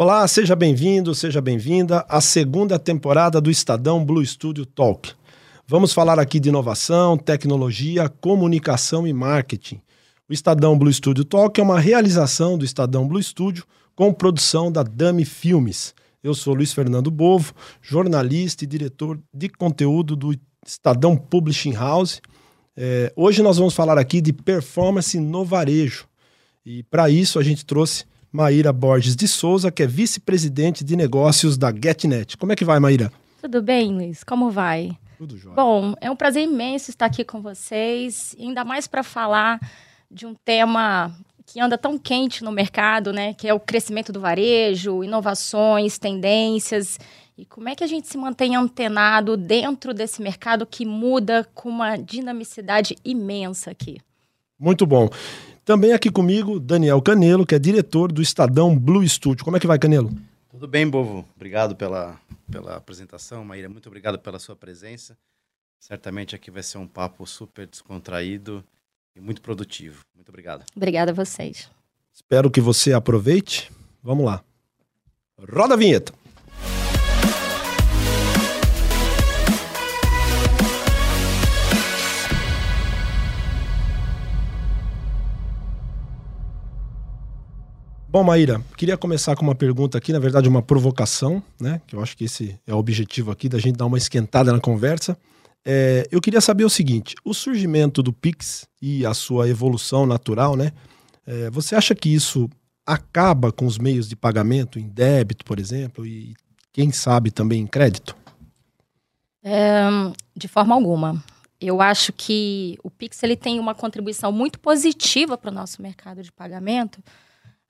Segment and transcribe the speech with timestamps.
[0.00, 5.12] Olá, seja bem-vindo, seja bem-vinda à segunda temporada do Estadão Blue Studio Talk.
[5.66, 9.80] Vamos falar aqui de inovação, tecnologia, comunicação e marketing.
[10.30, 13.64] O Estadão Blue Studio Talk é uma realização do Estadão Blue Studio
[13.96, 15.92] com produção da Dami Filmes.
[16.22, 17.52] Eu sou Luiz Fernando Bovo,
[17.82, 20.32] jornalista e diretor de conteúdo do
[20.64, 22.22] Estadão Publishing House.
[22.76, 26.06] É, hoje nós vamos falar aqui de performance no varejo.
[26.64, 31.56] E para isso a gente trouxe Maíra Borges de Souza, que é vice-presidente de negócios
[31.56, 32.36] da GetNet.
[32.36, 33.10] Como é que vai, Maíra?
[33.40, 34.22] Tudo bem, Luiz?
[34.22, 34.96] Como vai?
[35.16, 35.56] Tudo jóia.
[35.56, 39.58] Bom, é um prazer imenso estar aqui com vocês, ainda mais para falar
[40.10, 41.14] de um tema
[41.46, 43.32] que anda tão quente no mercado, né?
[43.32, 46.98] Que é o crescimento do varejo, inovações, tendências.
[47.36, 51.68] E como é que a gente se mantém antenado dentro desse mercado que muda com
[51.68, 53.98] uma dinamicidade imensa aqui?
[54.58, 55.08] Muito bom.
[55.68, 59.44] Também aqui comigo, Daniel Canelo, que é diretor do Estadão Blue Studio.
[59.44, 60.10] Como é que vai, Canelo?
[60.50, 61.28] Tudo bem, Bovo.
[61.36, 62.18] Obrigado pela,
[62.50, 63.68] pela apresentação, Maíra.
[63.68, 65.14] Muito obrigado pela sua presença.
[65.78, 68.64] Certamente aqui vai ser um papo super descontraído
[69.14, 70.06] e muito produtivo.
[70.14, 70.64] Muito obrigado.
[70.74, 71.70] Obrigada a vocês.
[72.14, 73.70] Espero que você aproveite.
[74.02, 74.42] Vamos lá.
[75.52, 76.14] Roda a vinheta.
[88.10, 91.78] Bom, Maíra, queria começar com uma pergunta aqui, na verdade uma provocação, né?
[91.86, 94.58] Que eu acho que esse é o objetivo aqui, da gente dar uma esquentada na
[94.58, 95.14] conversa.
[95.62, 100.56] É, eu queria saber o seguinte: o surgimento do Pix e a sua evolução natural,
[100.56, 100.72] né?
[101.26, 102.48] É, você acha que isso
[102.86, 106.34] acaba com os meios de pagamento em débito, por exemplo, e
[106.72, 108.16] quem sabe também em crédito?
[109.44, 109.82] É,
[110.34, 111.22] de forma alguma.
[111.60, 116.22] Eu acho que o Pix ele tem uma contribuição muito positiva para o nosso mercado
[116.22, 117.02] de pagamento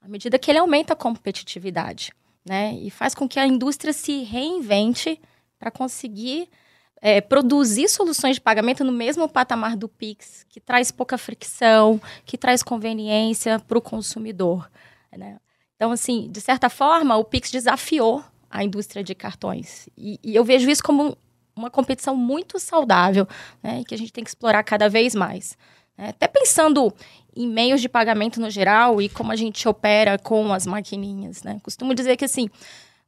[0.00, 2.12] à medida que ele aumenta a competitividade,
[2.44, 2.74] né?
[2.74, 5.20] E faz com que a indústria se reinvente
[5.58, 6.48] para conseguir
[7.00, 12.36] é, produzir soluções de pagamento no mesmo patamar do Pix, que traz pouca fricção, que
[12.36, 14.70] traz conveniência para o consumidor.
[15.16, 15.38] Né?
[15.76, 19.88] Então, assim, de certa forma, o Pix desafiou a indústria de cartões.
[19.96, 21.16] E, e eu vejo isso como
[21.54, 23.26] uma competição muito saudável,
[23.62, 23.82] né?
[23.86, 25.56] que a gente tem que explorar cada vez mais.
[25.98, 26.10] Né?
[26.10, 26.94] Até pensando
[27.36, 31.60] em meios de pagamento no geral e como a gente opera com as maquininhas, né?
[31.62, 32.48] Costumo dizer que, assim,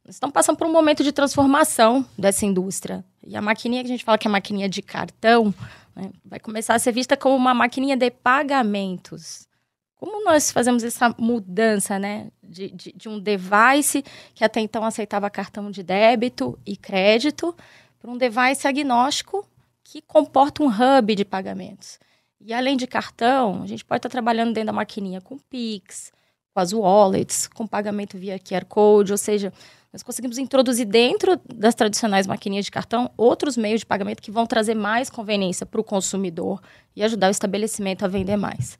[0.05, 3.03] nós estamos passando por um momento de transformação dessa indústria.
[3.25, 5.53] E a maquininha que a gente fala que é maquininha de cartão,
[5.95, 9.47] né, vai começar a ser vista como uma maquininha de pagamentos.
[9.95, 14.03] Como nós fazemos essa mudança, né, de, de, de um device
[14.33, 17.55] que até então aceitava cartão de débito e crédito
[17.99, 19.47] para um device agnóstico
[19.83, 21.99] que comporta um hub de pagamentos.
[22.43, 26.11] E além de cartão, a gente pode estar trabalhando dentro da maquininha com Pix,
[26.53, 29.53] com as wallets, com pagamento via QR Code, ou seja,
[29.93, 34.47] nós conseguimos introduzir dentro das tradicionais maquininhas de cartão outros meios de pagamento que vão
[34.47, 36.61] trazer mais conveniência para o consumidor
[36.95, 38.77] e ajudar o estabelecimento a vender mais.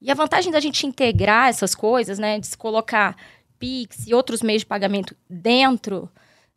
[0.00, 3.16] E a vantagem da gente integrar essas coisas, né, de se colocar
[3.58, 6.10] Pix e outros meios de pagamento dentro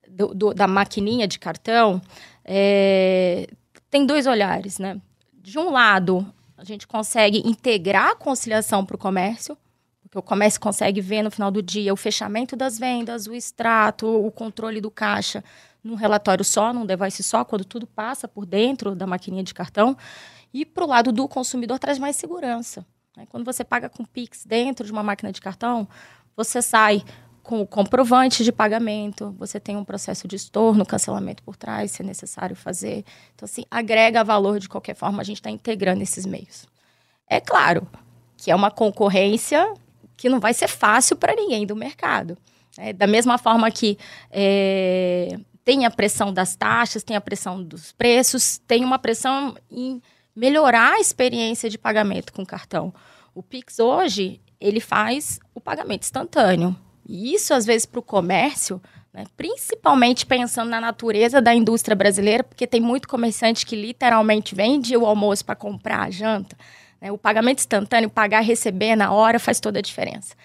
[0.09, 2.01] do, do, da maquininha de cartão,
[2.43, 3.47] é,
[3.89, 4.99] tem dois olhares, né?
[5.33, 6.25] De um lado,
[6.57, 9.55] a gente consegue integrar a conciliação para o comércio,
[10.01, 14.07] porque o comércio consegue ver no final do dia o fechamento das vendas, o extrato,
[14.07, 15.43] o controle do caixa
[15.83, 19.95] num relatório só, num device só, quando tudo passa por dentro da maquininha de cartão.
[20.53, 22.85] E para o lado do consumidor traz mais segurança.
[23.15, 23.25] Né?
[23.29, 25.87] Quando você paga com Pix dentro de uma máquina de cartão,
[26.35, 27.03] você sai
[27.47, 32.01] com o comprovante de pagamento, você tem um processo de estorno, cancelamento por trás, se
[32.01, 33.05] é necessário fazer.
[33.33, 36.67] Então, assim, agrega valor de qualquer forma, a gente está integrando esses meios.
[37.25, 37.87] É claro
[38.35, 39.73] que é uma concorrência
[40.17, 42.37] que não vai ser fácil para ninguém do mercado.
[42.77, 42.91] Né?
[42.91, 43.97] Da mesma forma que
[44.29, 50.01] é, tem a pressão das taxas, tem a pressão dos preços, tem uma pressão em
[50.35, 52.93] melhorar a experiência de pagamento com cartão.
[53.33, 56.75] O Pix hoje, ele faz o pagamento instantâneo.
[57.07, 58.81] E isso, às vezes, para o comércio,
[59.13, 64.95] né, principalmente pensando na natureza da indústria brasileira, porque tem muito comerciante que literalmente vende
[64.97, 66.57] o almoço para comprar a janta.
[66.99, 70.35] Né, o pagamento instantâneo, pagar receber na hora, faz toda a diferença.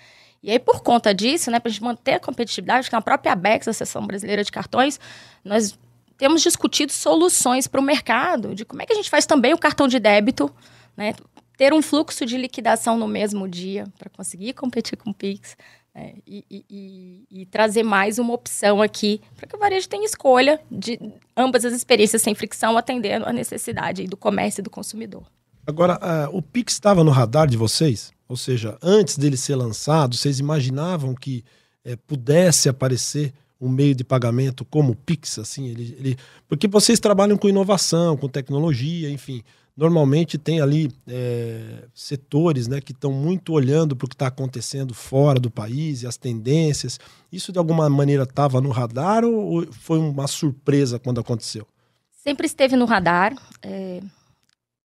[0.41, 3.33] E aí, por conta disso, né, para a gente manter a competitividade, que na própria
[3.33, 5.01] ABEX, a Associação Brasileira de Cartões,
[5.45, 5.77] nós
[6.17, 9.59] temos discutido soluções para o mercado, de como é que a gente faz também o
[9.59, 10.53] cartão de débito,
[10.97, 11.15] né,
[11.57, 15.57] ter um fluxo de liquidação no mesmo dia para conseguir competir com o Pix,
[15.95, 20.59] é, e, e, e, trazer mais uma opção aqui para que o varejo tenha escolha
[20.71, 20.99] de
[21.37, 25.23] ambas as experiências sem fricção, atendendo a necessidade do comércio e do consumidor.
[25.67, 28.11] Agora, uh, o Pix estava no radar de vocês?
[28.27, 31.45] Ou seja, antes dele ser lançado, vocês imaginavam que
[31.85, 36.17] é, pudesse aparecer um meio de pagamento como o Pix, assim, ele, ele,
[36.49, 39.43] porque vocês trabalham com inovação, com tecnologia, enfim,
[39.77, 44.95] normalmente tem ali é, setores né, que estão muito olhando para o que está acontecendo
[44.95, 47.01] fora do país e as tendências.
[47.31, 51.67] Isso de alguma maneira estava no radar ou foi uma surpresa quando aconteceu?
[52.11, 53.35] Sempre esteve no radar.
[53.63, 54.01] É,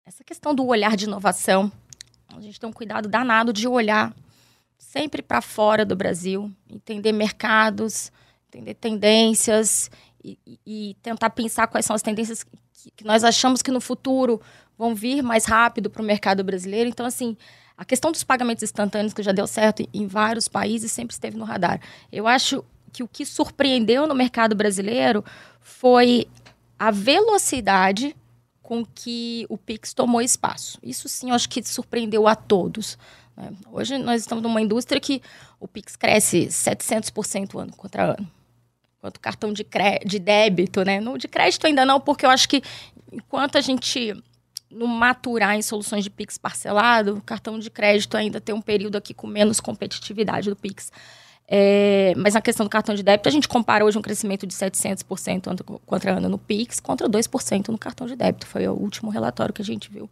[0.05, 1.71] essa questão do olhar de inovação,
[2.29, 4.15] a gente tem um cuidado danado de olhar
[4.77, 8.11] sempre para fora do Brasil, entender mercados,
[8.47, 9.89] entender tendências
[10.23, 14.41] e, e, tentar pensar quais são as tendências que, que nós achamos que no futuro
[14.77, 16.89] vão vir mais rápido para o mercado brasileiro.
[16.89, 17.37] Então, assim,
[17.77, 21.45] a questão dos pagamentos instantâneos, que já deu certo em vários países, sempre esteve no
[21.45, 21.79] radar.
[22.11, 25.23] Eu acho que o que surpreendeu no mercado brasileiro
[25.59, 26.27] foi
[26.79, 28.15] a velocidade
[28.61, 30.79] com que o Pix tomou espaço.
[30.81, 32.97] Isso sim, eu acho que surpreendeu a todos.
[33.35, 33.51] Né?
[33.71, 35.21] Hoje nós estamos numa indústria que
[35.59, 38.31] o Pix cresce 700% ano contra ano.
[38.97, 39.65] Enquanto cartão de,
[40.05, 40.99] de débito, né?
[40.99, 42.63] No, de crédito ainda não, porque eu acho que
[43.11, 44.15] enquanto a gente
[44.69, 48.95] no maturar em soluções de Pix parcelado, o cartão de crédito ainda tem um período
[48.95, 50.91] aqui com menos competitividade do Pix.
[51.47, 54.53] É, mas na questão do cartão de débito, a gente compara hoje um crescimento de
[54.53, 58.47] 700% ano contra ano no Pix, contra 2% no cartão de débito.
[58.47, 60.09] Foi o último relatório que a gente viu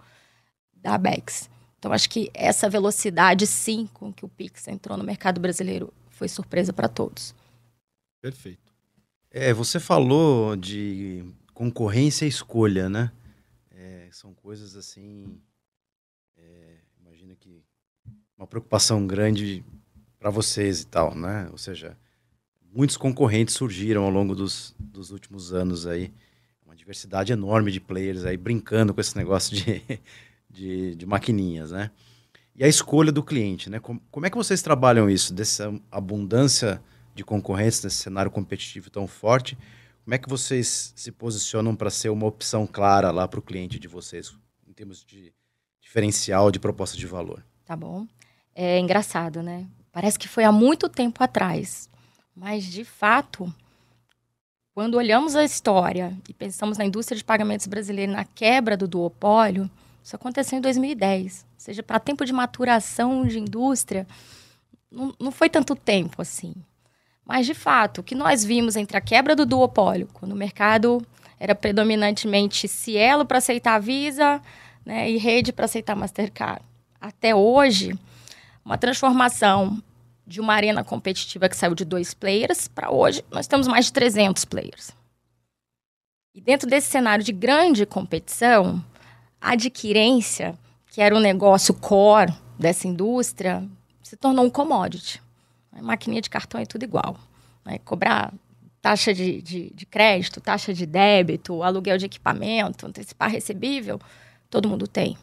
[0.76, 1.50] da Bex.
[1.80, 6.28] Então, acho que essa velocidade, sim, com que o Pix entrou no mercado brasileiro, foi
[6.28, 7.34] surpresa para todos.
[8.22, 8.72] Perfeito.
[9.30, 13.12] É, você falou de concorrência e escolha, né?
[14.16, 15.40] São coisas assim.
[16.38, 17.64] É, imagino que
[18.38, 19.64] uma preocupação grande
[20.20, 21.48] para vocês e tal, né?
[21.52, 21.98] Ou seja,
[22.74, 26.14] muitos concorrentes surgiram ao longo dos, dos últimos anos aí.
[26.66, 29.82] Uma diversidade enorme de players aí brincando com esse negócio de,
[30.50, 31.92] de, de maquininhas, né?
[32.56, 33.80] E a escolha do cliente, né?
[33.80, 36.82] Como, como é que vocês trabalham isso, dessa abundância
[37.16, 39.58] de concorrentes nesse cenário competitivo tão forte?
[40.04, 43.80] Como é que vocês se posicionam para ser uma opção clara lá para o cliente
[43.80, 44.34] de vocês,
[44.68, 45.34] em termos de
[45.82, 47.44] diferencial, de proposta de valor?
[47.66, 48.06] Tá bom.
[48.54, 49.66] É engraçado, né?
[49.94, 51.90] Parece que foi há muito tempo atrás,
[52.36, 53.54] mas de fato,
[54.74, 59.72] quando olhamos a história e pensamos na indústria de pagamentos brasileira, na quebra do duopólio,
[60.04, 61.46] isso aconteceu em 2010.
[61.54, 64.06] Ou seja, para tempo de maturação de indústria,
[64.92, 66.54] não, não foi tanto tempo assim.
[67.26, 71.06] Mas, de fato, o que nós vimos entre a quebra do duopólio, quando o mercado
[71.40, 74.42] era predominantemente Cielo para aceitar a Visa
[74.86, 76.62] né, e Rede para aceitar Mastercard,
[77.00, 77.98] até hoje,
[78.64, 79.82] uma transformação
[80.26, 83.94] de uma arena competitiva que saiu de dois players para hoje, nós temos mais de
[83.94, 84.92] 300 players.
[86.34, 88.84] E dentro desse cenário de grande competição,
[89.40, 93.68] a adquirência, que era um negócio core dessa indústria,
[94.02, 95.22] se tornou um commodity.
[95.82, 97.18] Maquininha de cartão é tudo igual.
[97.66, 97.80] Né?
[97.80, 98.34] Cobrar
[98.82, 104.00] taxa de, de, de, crédito, taxa de débito, aluguel de equipamento, antecipar recebível,
[104.50, 105.18] todo mundo tem.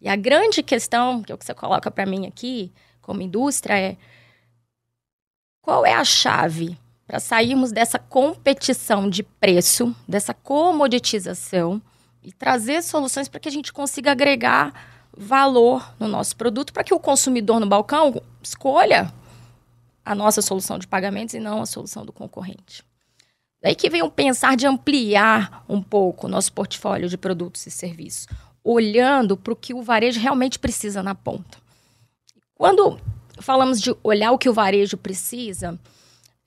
[0.00, 3.78] E a grande questão, que é o que você coloca para mim aqui, como indústria,
[3.78, 3.96] é
[5.62, 6.76] qual é a chave
[7.06, 11.80] para sairmos dessa competição de preço, dessa comoditização
[12.22, 14.74] e trazer soluções para que a gente consiga agregar
[15.16, 19.12] valor no nosso produto, para que o consumidor no balcão escolha
[20.08, 22.82] a nossa solução de pagamentos e não a solução do concorrente.
[23.62, 27.70] Daí que vem o pensar de ampliar um pouco o nosso portfólio de produtos e
[27.70, 28.26] serviços,
[28.64, 31.58] olhando para o que o varejo realmente precisa na ponta.
[32.54, 32.98] Quando
[33.38, 35.78] falamos de olhar o que o varejo precisa,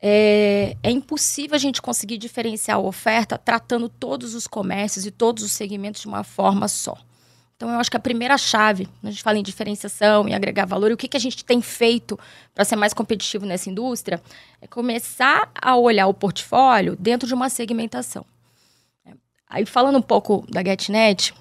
[0.02, 5.44] é, é, impossível a gente conseguir diferenciar a oferta tratando todos os comércios e todos
[5.44, 6.98] os segmentos de uma forma só.
[7.62, 10.90] Então, eu acho que a primeira chave, a gente fala em diferenciação e agregar valor,
[10.90, 12.18] e o que, que a gente tem feito
[12.56, 14.20] para ser mais competitivo nessa indústria,
[14.60, 18.26] é começar a olhar o portfólio dentro de uma segmentação.
[19.48, 21.36] Aí, falando um pouco da GetNet,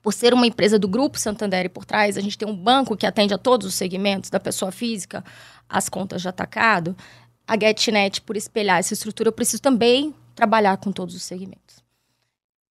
[0.00, 2.96] por ser uma empresa do Grupo Santander e por trás, a gente tem um banco
[2.96, 5.24] que atende a todos os segmentos, da pessoa física
[5.68, 6.96] às contas de atacado.
[7.44, 11.83] A GetNet, por espelhar essa estrutura, eu preciso também trabalhar com todos os segmentos.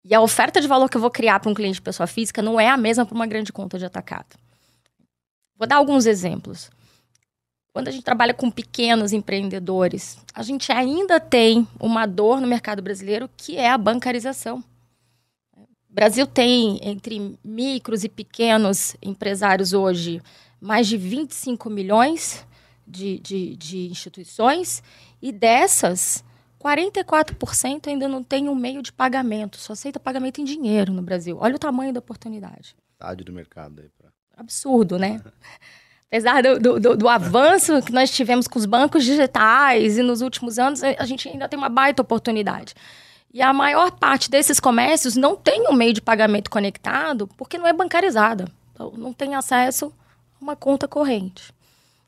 [0.04, 2.42] E a oferta de valor que eu vou criar para um cliente de pessoa física
[2.42, 4.36] não é a mesma para uma grande conta de atacado.
[5.58, 6.70] Vou dar alguns exemplos.
[7.72, 12.82] Quando a gente trabalha com pequenos empreendedores, a gente ainda tem uma dor no mercado
[12.82, 14.64] brasileiro que é a bancarização.
[15.58, 20.22] O Brasil tem, entre micros e pequenos empresários hoje,
[20.60, 22.46] mais de 25 milhões
[22.86, 24.84] de, de, de instituições,
[25.22, 26.24] e dessas,
[26.64, 31.38] 44% ainda não tem um meio de pagamento, só aceita pagamento em dinheiro no Brasil.
[31.40, 32.76] Olha o tamanho da oportunidade.
[32.94, 33.90] Metade do mercado aí.
[33.98, 34.10] Pra...
[34.38, 35.22] Absurdo, né?
[36.08, 40.60] Apesar do, do, do, avanço que nós tivemos com os bancos digitais e nos últimos
[40.60, 42.76] anos, a gente ainda tem uma baita oportunidade.
[43.34, 47.66] E a maior parte desses comércios não tem um meio de pagamento conectado porque não
[47.66, 48.48] é bancarizada.
[48.72, 49.92] Então, não tem acesso
[50.40, 51.52] a uma conta corrente.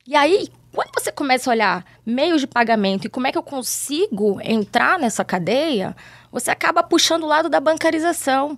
[0.05, 3.43] E aí, quando você começa a olhar meios de pagamento e como é que eu
[3.43, 5.95] consigo entrar nessa cadeia,
[6.31, 8.49] você acaba puxando o lado da bancarização.
[8.49, 8.57] Ou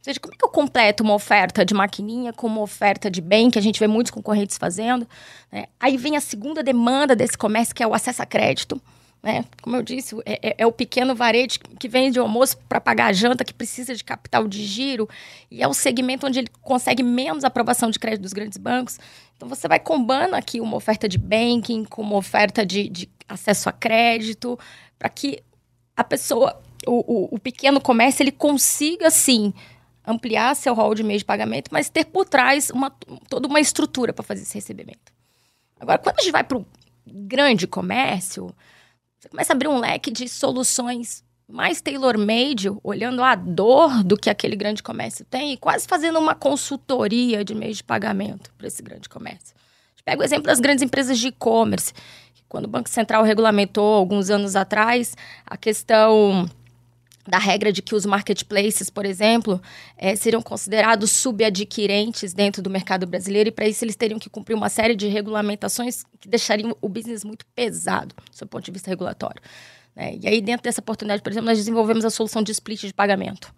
[0.00, 3.50] seja, como é que eu completo uma oferta de maquininha com uma oferta de bem,
[3.50, 5.06] que a gente vê muitos concorrentes fazendo?
[5.50, 5.66] Né?
[5.80, 8.80] Aí vem a segunda demanda desse comércio, que é o acesso a crédito.
[9.26, 9.44] Né?
[9.60, 13.12] Como eu disse, é, é, é o pequeno varejo que vende almoço para pagar a
[13.12, 15.08] janta, que precisa de capital de giro,
[15.50, 19.00] e é o segmento onde ele consegue menos aprovação de crédito dos grandes bancos.
[19.36, 23.68] Então, você vai combando aqui uma oferta de banking com uma oferta de, de acesso
[23.68, 24.58] a crédito,
[24.98, 25.42] para que
[25.96, 29.52] a pessoa, o, o, o pequeno comércio, ele consiga, sim,
[30.06, 32.90] ampliar seu rol de meio de pagamento, mas ter por trás uma,
[33.28, 35.12] toda uma estrutura para fazer esse recebimento.
[35.78, 36.66] Agora, quando a gente vai para o
[37.06, 38.54] grande comércio,
[39.18, 44.28] você começa a abrir um leque de soluções mais tailor-made, olhando a dor do que
[44.28, 48.82] aquele grande comércio tem e quase fazendo uma consultoria de meio de pagamento para esse
[48.82, 49.54] grande comércio.
[50.04, 51.92] Pega o exemplo das grandes empresas de e-commerce.
[52.48, 56.48] Quando o Banco Central regulamentou alguns anos atrás a questão
[57.26, 59.60] da regra de que os marketplaces, por exemplo,
[59.96, 64.54] é, seriam considerados subadquirentes dentro do mercado brasileiro e para isso eles teriam que cumprir
[64.54, 69.42] uma série de regulamentações que deixariam o business muito pesado, do ponto de vista regulatório.
[69.96, 70.18] Né?
[70.22, 73.52] E aí, dentro dessa oportunidade, por exemplo, nós desenvolvemos a solução de split de pagamento,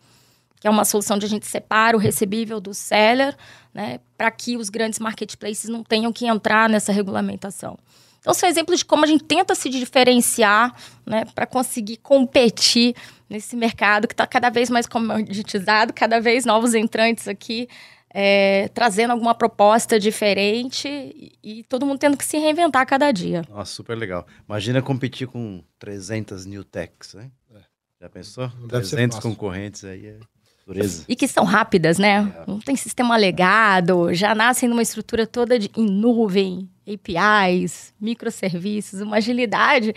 [0.61, 3.37] que é uma solução onde a gente separa o recebível do seller,
[3.75, 7.77] né, para que os grandes marketplaces não tenham que entrar nessa regulamentação.
[8.21, 10.75] Então, são exemplos de como a gente tenta se diferenciar
[11.07, 12.95] né, para conseguir competir
[13.29, 17.69] nesse mercado que está cada vez mais comoditizado, cada vez novos entrantes aqui,
[18.11, 23.43] é, trazendo alguma proposta diferente e, e, todo mundo tendo que se reinventar cada dia.
[23.49, 24.27] Nossa, super legal.
[24.49, 27.31] Imagina competir com 300 new techs, né?
[27.55, 27.61] É.
[28.01, 28.49] Já pensou?
[28.49, 30.19] Deve 300 concorrentes aí é
[30.67, 31.05] dureza.
[31.09, 32.33] E que são rápidas, né?
[32.37, 32.51] É.
[32.51, 39.17] Não tem sistema legado, já nascem numa estrutura toda de, em nuvem, APIs, microserviços, uma
[39.17, 39.95] agilidade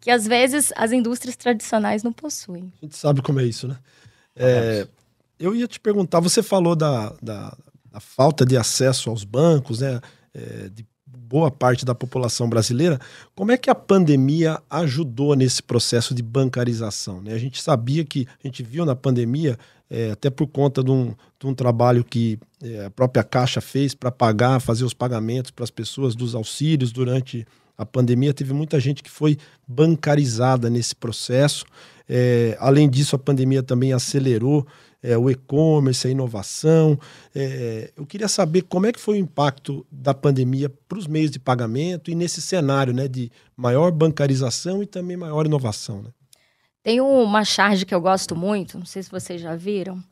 [0.00, 2.72] que às vezes as indústrias tradicionais não possuem.
[2.82, 3.78] A gente sabe como é isso, né?
[4.34, 4.86] É,
[5.42, 7.56] eu ia te perguntar, você falou da, da,
[7.90, 10.00] da falta de acesso aos bancos, né?
[10.32, 10.86] É, de
[11.32, 12.98] boa parte da população brasileira.
[13.34, 17.22] Como é que a pandemia ajudou nesse processo de bancarização?
[17.22, 17.32] Né?
[17.32, 19.58] A gente sabia que, a gente viu na pandemia,
[19.88, 23.94] é, até por conta de um, de um trabalho que é, a própria Caixa fez
[23.94, 27.46] para pagar, fazer os pagamentos para as pessoas dos auxílios durante
[27.78, 31.64] a pandemia, teve muita gente que foi bancarizada nesse processo.
[32.06, 34.66] É, além disso, a pandemia também acelerou
[35.02, 36.98] é, o e-commerce, a inovação.
[37.34, 41.30] É, eu queria saber como é que foi o impacto da pandemia para os meios
[41.30, 46.02] de pagamento e nesse cenário né, de maior bancarização e também maior inovação.
[46.02, 46.10] Né?
[46.82, 50.02] Tem uma charge que eu gosto muito, não sei se vocês já viram,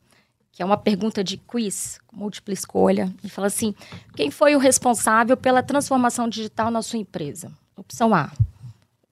[0.51, 3.73] que é uma pergunta de quiz, múltipla escolha, e fala assim:
[4.15, 7.51] quem foi o responsável pela transformação digital na sua empresa?
[7.75, 8.31] Opção A,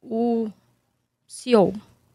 [0.02, 0.50] o
[1.28, 1.74] CEO.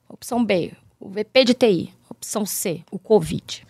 [0.09, 1.93] Opção B, o VP de TI.
[2.25, 3.67] Opção C, o Covid.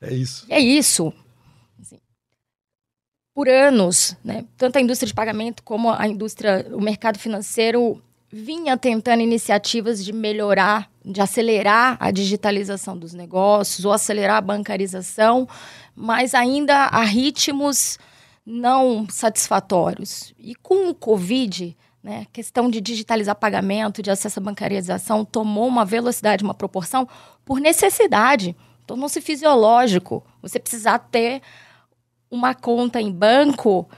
[0.00, 0.46] É isso.
[0.50, 1.12] é isso.
[1.80, 2.00] Assim,
[3.32, 8.76] por anos, né, tanto a indústria de pagamento como a indústria, o mercado financeiro vinha
[8.76, 15.48] tentando iniciativas de melhorar, de acelerar a digitalização dos negócios ou acelerar a bancarização,
[15.94, 17.96] mas ainda a ritmos
[18.44, 20.34] não satisfatórios.
[20.36, 25.68] E com o Covid, né, a questão de digitalizar pagamento, de acesso à bancarização, tomou
[25.68, 27.08] uma velocidade, uma proporção
[27.44, 28.56] por necessidade.
[28.86, 31.40] Tornou-se fisiológico você precisar ter
[32.30, 33.88] uma conta em banco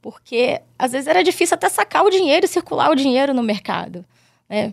[0.00, 4.04] porque às vezes era difícil até sacar o dinheiro e circular o dinheiro no mercado.
[4.48, 4.72] Né?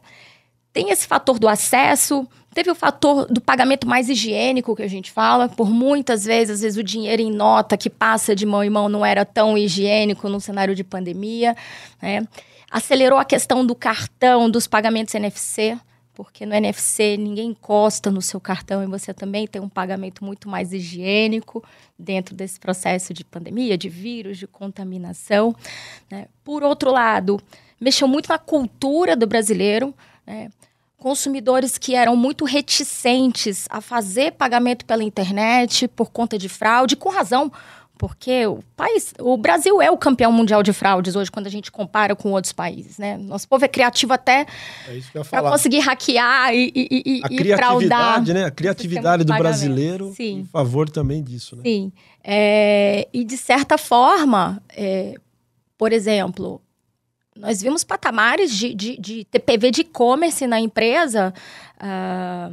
[0.72, 5.12] Tem esse fator do acesso, teve o fator do pagamento mais higiênico que a gente
[5.12, 8.70] fala, por muitas vezes, às vezes o dinheiro em nota que passa de mão em
[8.70, 11.56] mão não era tão higiênico num cenário de pandemia.
[12.02, 12.26] Né?
[12.78, 15.78] Acelerou a questão do cartão, dos pagamentos NFC
[16.16, 20.50] porque no NFC ninguém encosta no seu cartão e você também tem um pagamento muito
[20.50, 21.64] mais higiênico
[22.00, 25.54] dentro desse processo de pandemia, de vírus, de contaminação.
[26.10, 26.28] Né?
[26.44, 27.40] Por outro lado,
[27.80, 29.94] mexeu muito na cultura do brasileiro.
[30.26, 30.50] Né?
[30.98, 37.10] Consumidores que eram muito reticentes a fazer pagamento pela internet por conta de fraude, com
[37.10, 37.52] razão,
[37.98, 41.72] Porque o país, o Brasil é o campeão mundial de fraudes hoje, quando a gente
[41.72, 43.18] compara com outros países, né?
[43.18, 44.46] Nosso povo é criativo até
[44.88, 48.20] É para conseguir hackear e, e, e, A e fraudar.
[48.20, 48.46] criatividade, né?
[48.46, 50.40] A criatividade de do brasileiro Sim.
[50.40, 51.62] em favor também disso, né?
[51.64, 51.92] Sim.
[52.24, 55.16] É, e de certa forma, é,
[55.78, 56.62] por exemplo,
[57.36, 61.34] nós vimos patamares de, de, de TPV de e-commerce na empresa
[61.80, 62.50] ah,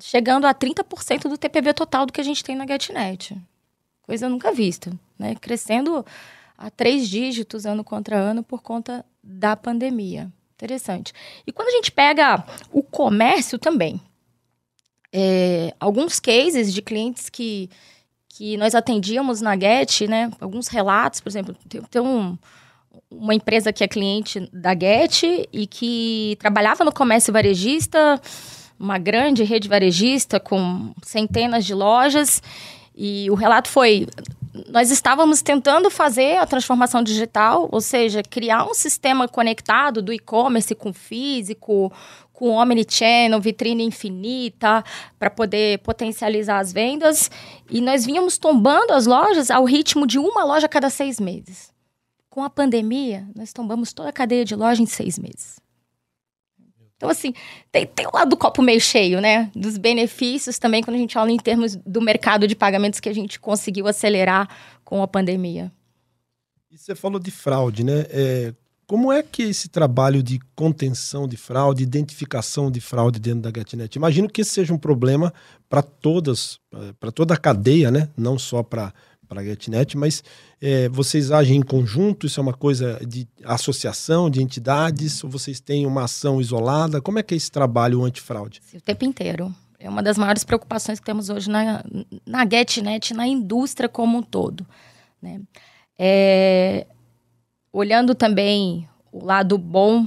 [0.00, 3.36] chegando a 30% do TPV total do que a gente tem na GetNet.
[4.02, 4.92] Coisa nunca vista.
[5.18, 5.34] Né?
[5.34, 6.04] Crescendo
[6.56, 10.30] a três dígitos ano contra ano por conta da pandemia.
[10.54, 11.12] Interessante.
[11.46, 14.00] E quando a gente pega o comércio também,
[15.12, 17.68] é, alguns cases de clientes que
[18.34, 20.30] que nós atendíamos na Get, né?
[20.40, 22.38] Alguns relatos, por exemplo, tem, tem um,
[23.10, 28.18] uma empresa que é cliente da Get e que trabalhava no comércio varejista,
[28.80, 32.42] uma grande rede varejista com centenas de lojas.
[32.94, 34.06] E o relato foi:
[34.68, 40.74] nós estávamos tentando fazer a transformação digital, ou seja, criar um sistema conectado do e-commerce
[40.74, 41.92] com físico,
[42.32, 44.84] com omnichannel, vitrine infinita,
[45.18, 47.30] para poder potencializar as vendas.
[47.70, 51.72] E nós vínhamos tombando as lojas ao ritmo de uma loja a cada seis meses.
[52.28, 55.60] Com a pandemia, nós tombamos toda a cadeia de loja em seis meses.
[57.02, 57.34] Então, assim,
[57.72, 59.50] tem, tem o lado do copo meio cheio, né?
[59.56, 63.12] Dos benefícios também, quando a gente olha em termos do mercado de pagamentos que a
[63.12, 64.48] gente conseguiu acelerar
[64.84, 65.72] com a pandemia.
[66.70, 68.06] E você falou de fraude, né?
[68.08, 68.54] É,
[68.86, 73.96] como é que esse trabalho de contenção de fraude, identificação de fraude dentro da GetNet?
[73.96, 75.34] Imagino que esse seja um problema
[75.68, 76.60] para todas,
[77.00, 78.10] para toda a cadeia, né?
[78.16, 78.94] Não só para
[79.32, 80.22] para a GetNet, mas
[80.60, 82.26] é, vocês agem em conjunto?
[82.26, 85.24] Isso é uma coisa de associação, de entidades?
[85.24, 87.00] Ou vocês têm uma ação isolada?
[87.00, 88.60] Como é que é esse trabalho antifraude?
[88.74, 89.54] O tempo inteiro.
[89.78, 91.82] É uma das maiores preocupações que temos hoje na,
[92.26, 94.66] na GetNet, na indústria como um todo.
[95.20, 95.40] Né?
[95.98, 96.86] É,
[97.72, 100.06] olhando também o lado bom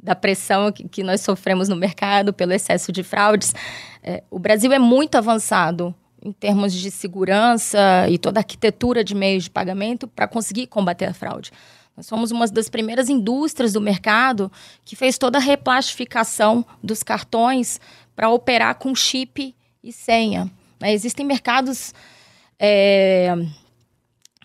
[0.00, 3.54] da pressão que, que, nós sofremos no mercado pelo excesso de fraudes,
[4.02, 5.94] é, o Brasil é muito avançado
[6.26, 7.78] em termos de segurança
[8.10, 11.52] e toda a arquitetura de meios de pagamento para conseguir combater a fraude.
[11.96, 14.50] Nós somos uma das primeiras indústrias do mercado
[14.84, 17.80] que fez toda a replastificação dos cartões
[18.14, 20.50] para operar com chip e senha.
[20.80, 20.92] Né?
[20.92, 21.94] Existem mercados
[22.58, 23.34] é,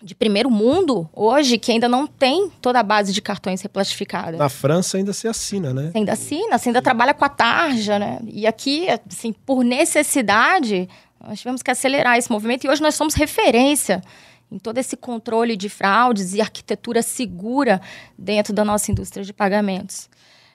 [0.02, 4.36] de primeiro mundo hoje que ainda não tem toda a base de cartões replastificada.
[4.36, 5.90] Na França ainda se assina, né?
[5.92, 8.18] Você ainda assina, você ainda trabalha com a tarja, né?
[8.26, 10.88] E aqui, assim, por necessidade,
[11.26, 14.02] nós tivemos que acelerar esse movimento e hoje nós somos referência
[14.50, 17.80] em todo esse controle de fraudes e arquitetura segura
[18.18, 20.10] dentro da nossa indústria de pagamentos.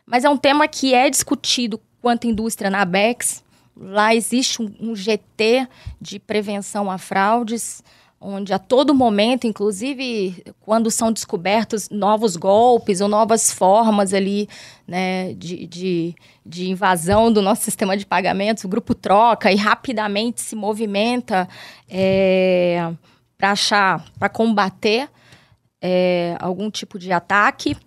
[0.06, 3.43] Mas é um tema que é discutido quanto indústria na ABEX.
[3.75, 5.67] Lá existe um, um GT
[5.99, 7.84] de prevenção a fraudes,
[8.19, 14.49] onde a todo momento, inclusive quando são descobertos novos golpes ou novas formas ali
[14.88, 20.41] né, de, de, de, invasão do nosso sistema de pagamentos, o grupo troca e rapidamente
[20.41, 21.47] se movimenta
[21.88, 22.91] é,
[23.38, 25.08] para achar, para combater
[25.82, 27.77] é, algum tipo de ataque.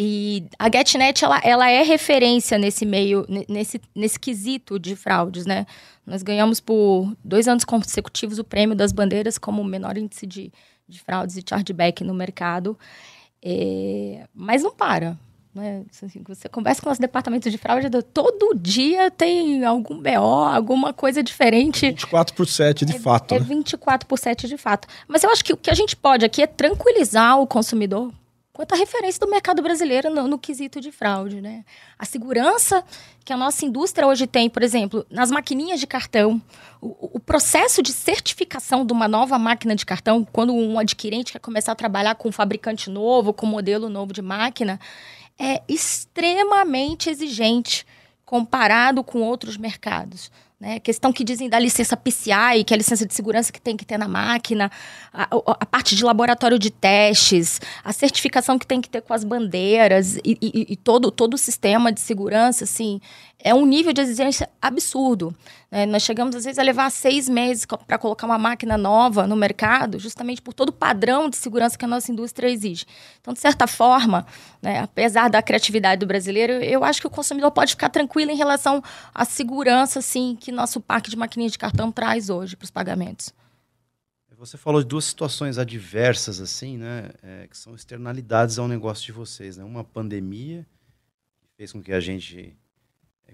[0.00, 5.66] E a GetNet, ela, ela é referência nesse meio, nesse, nesse quesito de fraudes, né?
[6.06, 10.52] Nós ganhamos por dois anos consecutivos o prêmio das bandeiras como o menor índice de,
[10.88, 12.78] de fraudes e chargeback no mercado.
[13.42, 15.18] É, mas não para.
[15.52, 15.82] Né?
[15.90, 20.92] Assim, você conversa com o nosso departamento de fraude, todo dia tem algum BO, alguma
[20.92, 21.86] coisa diferente.
[21.86, 23.34] 24 por 7, de é, fato.
[23.34, 23.44] É né?
[23.44, 24.86] 24 por 7 de fato.
[25.08, 28.12] Mas eu acho que o que a gente pode aqui é tranquilizar o consumidor
[28.58, 31.64] quanto à referência do mercado brasileiro no, no, quesito de fraude, né?
[31.96, 32.84] A segurança
[33.24, 36.42] que a nossa indústria hoje tem, por exemplo, nas maquininhas de cartão,
[36.80, 41.38] o, o, processo de certificação de uma nova máquina de cartão, quando um adquirente quer
[41.38, 44.80] começar a trabalhar com um fabricante novo, com um modelo novo de máquina,
[45.38, 47.86] é extremamente exigente
[48.24, 50.32] comparado com outros mercados.
[50.60, 50.80] Né?
[50.80, 53.84] Questão que dizem da licença PCI, que é a licença de segurança que tem que
[53.84, 54.68] ter na máquina,
[55.12, 59.22] a, a, parte de laboratório de testes, a certificação que tem que ter com as
[59.22, 63.00] bandeiras e, e, e todo, todo o sistema de segurança, assim,
[63.38, 65.32] é um nível de exigência absurdo.
[65.70, 65.84] Né?
[65.86, 69.98] Nós chegamos, às vezes, a levar seis meses para colocar uma máquina nova no mercado,
[69.98, 72.86] justamente por todo o padrão de segurança que a nossa indústria exige.
[73.20, 74.26] Então, de certa forma,
[74.62, 78.36] né, apesar da criatividade do brasileiro, eu acho que o consumidor pode ficar tranquilo em
[78.36, 78.82] relação
[79.14, 83.32] à segurança assim, que nosso parque de maquininhas de cartão traz hoje para os pagamentos.
[84.38, 87.10] Você falou de duas situações adversas, assim, né?
[87.24, 89.64] É, que são externalidades ao negócio de vocês, né?
[89.64, 90.64] Uma pandemia,
[91.42, 92.56] que fez com que a gente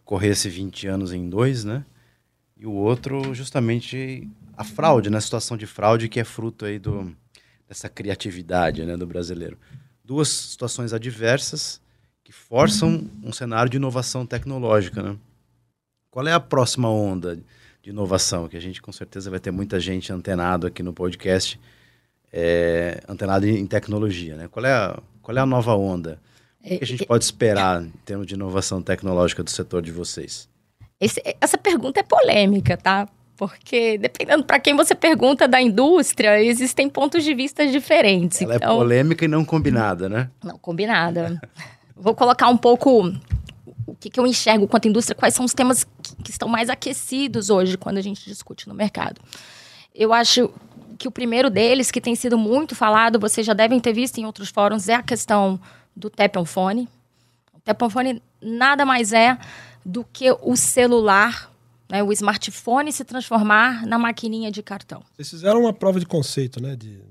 [0.02, 1.84] corresse 20 anos em dois, né?
[2.56, 5.20] E o outro justamente a fraude, na né?
[5.20, 7.14] situação de fraude que é fruto aí do,
[7.68, 9.58] dessa criatividade né, do brasileiro.
[10.04, 11.80] Duas situações adversas
[12.22, 15.02] que forçam um cenário de inovação tecnológica.
[15.02, 15.16] Né?
[16.10, 17.38] Qual é a próxima onda
[17.82, 18.48] de inovação?
[18.48, 21.60] Que a gente com certeza vai ter muita gente antenado aqui no podcast,
[22.32, 24.36] é, antenado em tecnologia.
[24.36, 24.48] Né?
[24.48, 26.20] Qual, é a, qual é a nova onda?
[26.60, 30.48] O que a gente pode esperar em termos de inovação tecnológica do setor de vocês?
[31.04, 33.06] Esse, essa pergunta é polêmica, tá?
[33.36, 38.40] Porque dependendo para quem você pergunta da indústria, existem pontos de vista diferentes.
[38.40, 38.72] Ela é então...
[38.72, 40.30] é polêmica e não combinada, né?
[40.42, 41.38] Não, combinada.
[41.94, 43.12] Vou colocar um pouco
[43.86, 46.70] o que, que, eu enxergo quanto indústria, quais são os temas que, que estão mais
[46.70, 49.20] aquecidos hoje quando a gente discute no mercado.
[49.94, 50.50] Eu acho
[50.98, 54.24] que o primeiro deles, que tem sido muito falado, vocês já devem ter visto em
[54.24, 55.60] outros fóruns, é a questão
[55.94, 56.88] do tap on phone.
[57.52, 59.36] O tap on phone nada mais é
[59.84, 61.50] do que o celular,
[61.90, 65.02] né, o smartphone se transformar na maquininha de cartão.
[65.14, 66.74] Vocês fizeram uma prova de conceito, né?
[66.74, 67.02] De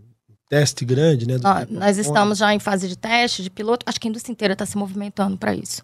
[0.50, 1.38] teste grande, né?
[1.42, 3.84] Nós, nós estamos já em fase de teste, de piloto.
[3.88, 5.82] Acho que a indústria inteira está se movimentando para isso.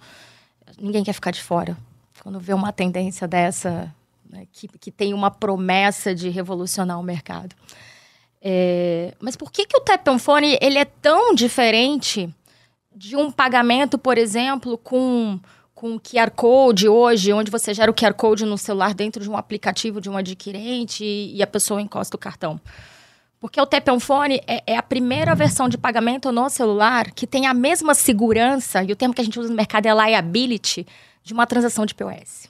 [0.80, 1.78] Ninguém quer ficar de fora.
[2.22, 3.94] Quando vê uma tendência dessa,
[4.30, 7.56] né, que, que tem uma promessa de revolucionar o mercado.
[8.42, 12.34] É, mas por que, que o Tap on Phone ele é tão diferente
[12.96, 15.40] de um pagamento, por exemplo, com
[15.80, 19.38] com QR Code hoje, onde você gera o QR Code no celular dentro de um
[19.38, 22.60] aplicativo de um adquirente e, a pessoa encosta o cartão.
[23.40, 27.26] Porque o Tap on Phone é, é, a primeira versão de pagamento no celular que
[27.26, 30.86] tem a mesma segurança, e o termo que a gente usa no mercado é liability,
[31.24, 32.50] de uma transação de POS.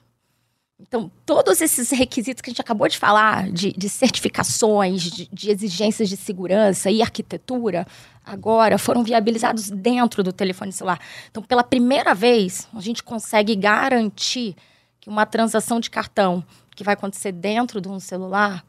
[0.82, 5.52] Então, todos esses requisitos que a gente acabou de falar, de, de certificações, de, de,
[5.52, 7.86] exigências de segurança e arquitetura,
[8.26, 11.00] agora foram viabilizados dentro do telefone celular.
[11.30, 14.56] Então, pela primeira vez, a gente consegue garantir
[15.02, 18.64] que uma transação de cartão que vai acontecer dentro de um celular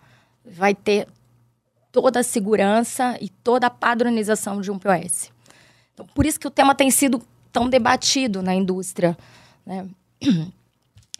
[0.44, 1.06] vai ter
[1.92, 5.30] toda a segurança e toda a padronização de um POS.
[5.94, 9.16] Então, por isso que o tema tem sido tão debatido na indústria.
[9.64, 9.86] Né?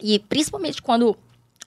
[0.00, 1.16] E principalmente quando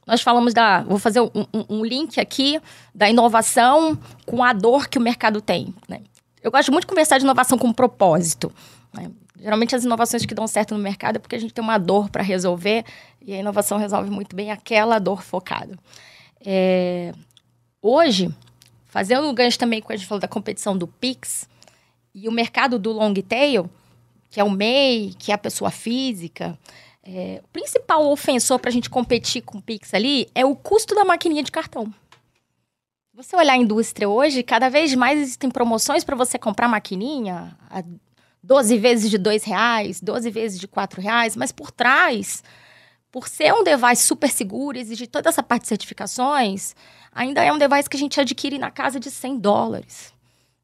[0.05, 0.83] nós falamos da.
[0.83, 1.29] Vou fazer um,
[1.69, 2.59] um, link aqui
[2.93, 5.73] da inovação com a dor que o mercado tem.
[5.87, 6.01] Né?
[6.41, 8.51] Eu gosto muito de conversar de inovação com propósito.
[8.93, 9.09] Né?
[9.39, 12.09] Geralmente as inovações que dão certo no mercado é porque a gente tem uma dor
[12.09, 12.83] para resolver
[13.21, 15.77] e a inovação resolve muito bem aquela dor focada.
[16.45, 17.13] É...
[17.81, 18.33] Hoje,
[18.85, 21.47] fazendo um gancho também, quando a gente falou da competição do Pix
[22.13, 23.69] e o mercado do long tail,
[24.29, 26.57] que é o MEI, que é a pessoa física,
[27.03, 30.95] é, o principal ofensor para a gente competir com o Pix ali é o custo
[30.95, 31.93] da maquininha de cartão.
[33.13, 37.83] Você olhar a indústria hoje, cada vez mais existem promoções para você comprar maquininha a
[38.41, 42.43] 12 vezes de R$ reais, 12 vezes de R$ reais, mas por trás,
[43.11, 46.75] por ser um device super seguro, exigir toda essa parte de certificações,
[47.11, 50.12] ainda é um device que a gente adquire na casa de 100 dólares.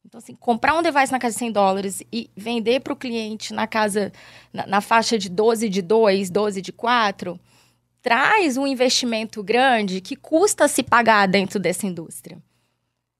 [0.09, 3.53] Então, assim, comprar um device na casa de 100 dólares e vender para o cliente
[3.53, 4.11] na casa,
[4.51, 7.39] na, na, faixa de 12 de 2, 12 de 4,
[8.01, 12.39] traz um investimento grande que custa se pagar dentro dessa indústria.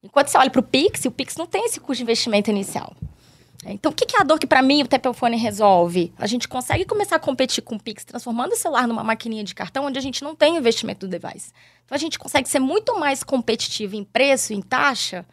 [0.02, 2.95] Enquanto você olha para o Pix, o Pix não tem esse custo de investimento inicial.
[3.63, 6.12] Então, o que é a dor que para mim o Tepelfone resolve?
[6.17, 9.54] A gente consegue começar a competir com o Pix, transformando o celular numa maquininha de
[9.54, 11.52] cartão onde a gente não tem investimento do device.
[11.86, 15.23] Então, a gente consegue ser muito mais competitivo em preço, em taxa,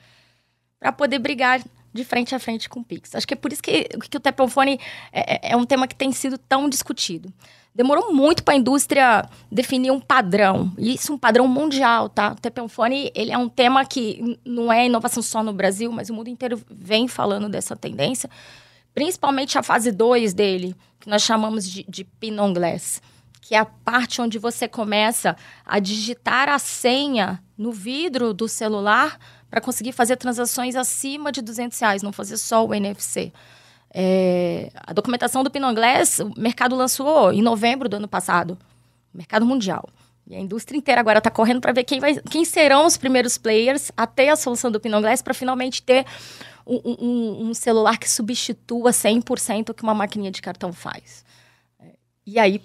[0.79, 1.61] para poder brigar
[1.93, 3.15] de frente a frente com o Pix.
[3.15, 4.79] Acho que é por isso que, que o Tepelfone
[5.13, 7.33] é, é, é um tema que tem sido tão discutido.
[7.75, 12.33] Demorou muito para a indústria definir um padrão, e isso é um padrão mundial, tá?
[12.33, 16.15] O Tepelfone, ele é um tema que não é inovação só no Brasil, mas o
[16.15, 18.31] mundo inteiro vem falando dessa tendência,
[18.95, 23.03] principalmente a fase 2 dele, que nós chamamos de, de pin on glass,
[23.43, 29.19] que é a parte onde você começa a digitar a senha no vidro do celular
[29.51, 33.33] para conseguir fazer transações acima de 200 reais, não fazer só o NFC.
[33.93, 35.75] É, a documentação do Pinot
[36.21, 38.59] o mercado lançou em novembro do ano passado,
[39.15, 39.89] mercado mundial.
[40.27, 43.39] E a indústria inteira agora está correndo para ver quem, vai, quem serão os primeiros
[43.39, 46.05] players a ter a solução do Pinot para finalmente ter
[46.67, 51.25] um, um, um, celular que substitua 100% o que uma maquininha de cartão faz.
[51.79, 51.95] É,
[52.27, 52.61] e aí,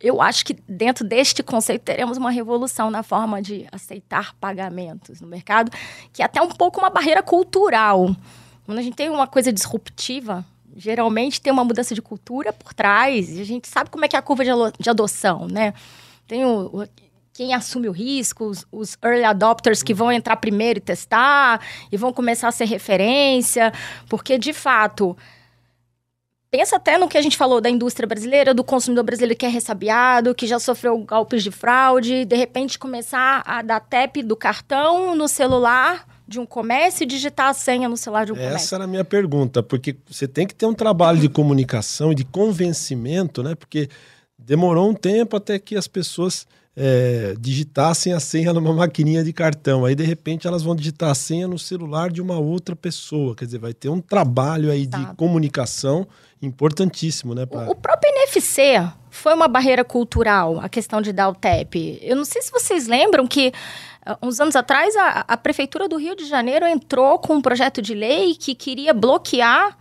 [0.00, 5.26] eu acho que dentro deste conceito teremos uma revolução na forma de aceitar pagamentos no
[5.26, 5.72] mercado,
[6.12, 8.14] que é até um pouco uma barreira cultural.
[8.64, 10.44] Quando a gente tem uma coisa disruptiva,
[10.76, 14.14] geralmente tem uma mudança de cultura por trás, e a gente sabe como é que
[14.14, 14.44] é a curva
[14.78, 15.74] de adoção, né?
[16.26, 16.88] Tem o, o
[17.32, 21.96] quem assume o risco, os, os, early adopters que vão entrar primeiro e testar, e
[21.96, 23.72] vão começar a ser referência,
[24.08, 25.16] porque de fato
[26.50, 29.48] pensa até no que a gente falou da indústria brasileira, do consumidor brasileiro que é
[29.48, 35.14] ressabiado, que já sofreu golpes de fraude, de repente começar a dar tap do cartão
[35.14, 38.66] no celular de um comércio e digitar a senha no celular de um Essa comércio.
[38.66, 42.14] Essa era a minha pergunta, porque você tem que ter um trabalho de comunicação e
[42.14, 43.54] de convencimento, né?
[43.54, 43.88] Porque
[44.38, 46.46] demorou um tempo até que as pessoas
[46.80, 49.84] é, digitassem a senha numa maquininha de cartão.
[49.84, 53.34] Aí, de repente, elas vão digitar a senha no celular de uma outra pessoa.
[53.34, 56.06] Quer dizer, vai ter um trabalho aí de comunicação
[56.40, 57.44] importantíssimo, né?
[57.46, 57.68] Pra...
[57.68, 61.74] O, próprio NFC foi uma barreira cultural, a questão de dar o TAP.
[62.00, 63.52] Eu não sei se vocês lembram que
[64.06, 67.82] uh, uns anos atrás a, a Prefeitura do Rio de Janeiro entrou com um projeto
[67.82, 69.76] de lei que queria bloquear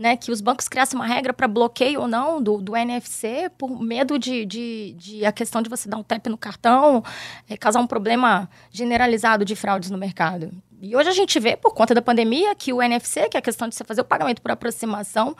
[0.00, 3.78] né, que os bancos criassem uma regra para bloqueio ou não do, do NFC, por
[3.78, 7.04] medo de, de, de, a questão de você dar um tap no cartão
[7.46, 10.50] é, causar um problema generalizado de fraudes no mercado.
[10.80, 13.42] E hoje a gente vê, por conta da pandemia, que o NFC, que é a
[13.42, 15.36] questão de você fazer o pagamento por aproximação,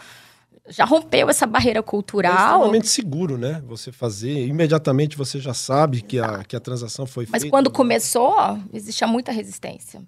[0.68, 2.31] já rompeu essa barreira cultural.
[2.31, 3.62] É extremamente seguro, né?
[3.66, 7.46] Você fazer, imediatamente você já sabe que a, que a transação foi Mas feita.
[7.46, 8.37] Mas quando começou,
[8.75, 10.03] existia muita resistência.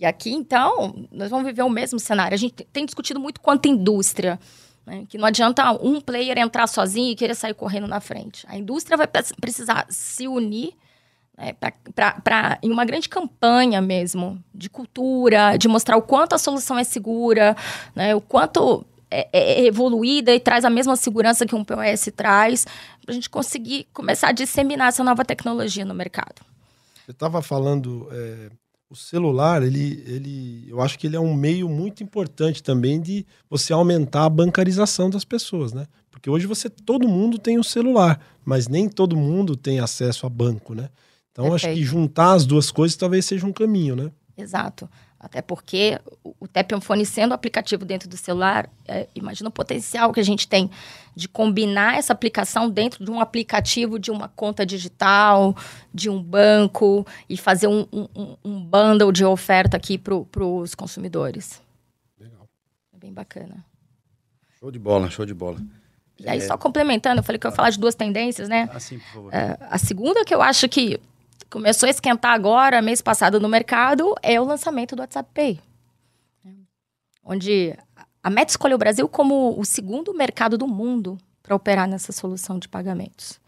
[0.00, 2.34] E aqui, então, nós vamos viver o mesmo cenário.
[2.34, 4.40] A gente tem discutido muito quanto indústria.
[4.86, 5.04] Né?
[5.06, 8.46] Que não adianta um player entrar sozinho e querer sair correndo na frente.
[8.48, 10.72] A indústria vai precisar se unir
[11.36, 11.54] né,
[11.94, 16.84] para em uma grande campanha mesmo de cultura, de mostrar o quanto a solução é
[16.84, 17.54] segura,
[17.94, 22.64] né, o quanto é, é, evoluída e traz a mesma segurança que um POS traz,
[23.02, 26.42] para a gente conseguir começar a disseminar essa nova tecnologia no mercado.
[27.04, 28.50] Você estava falando é,
[28.90, 33.24] o celular, ele, ele, eu acho que ele é um meio muito importante também de
[33.48, 35.86] você aumentar a bancarização das pessoas, né?
[36.10, 40.28] Porque hoje você todo mundo tem um celular, mas nem todo mundo tem acesso a
[40.28, 40.90] banco, né?
[41.30, 41.72] Então Perfeito.
[41.72, 44.10] acho que juntar as duas coisas talvez seja um caminho, né?
[44.36, 44.90] Exato.
[45.20, 50.20] Até porque o Tap Phone sendo aplicativo dentro do celular, é, imagina o potencial que
[50.20, 50.70] a gente tem
[51.14, 55.54] de combinar essa aplicação dentro de um aplicativo de uma conta digital,
[55.92, 61.60] de um banco, e fazer um, um, um bundle de oferta aqui para os consumidores.
[62.18, 62.48] Legal.
[62.94, 63.62] É bem bacana.
[64.58, 65.60] Show de bola, show de bola.
[66.18, 66.40] E aí, é...
[66.40, 68.70] só complementando, eu falei que eu ia falar de duas tendências, né?
[68.72, 69.34] Ah, sim, por favor.
[69.34, 70.98] É, a segunda que eu acho que
[71.50, 75.60] começou a esquentar agora, mês passado no mercado, é o lançamento do WhatsApp Pay.
[77.24, 77.76] Onde
[78.22, 82.58] a Meta escolheu o Brasil como o segundo mercado do mundo para operar nessa solução
[82.58, 83.40] de pagamentos.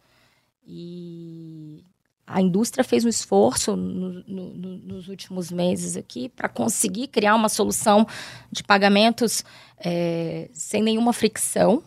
[0.67, 1.85] E
[2.27, 7.35] a indústria fez um esforço no, no, no, nos últimos meses aqui para conseguir criar
[7.35, 8.07] uma solução
[8.51, 9.45] de pagamentos
[9.79, 11.83] é, sem nenhuma fricção.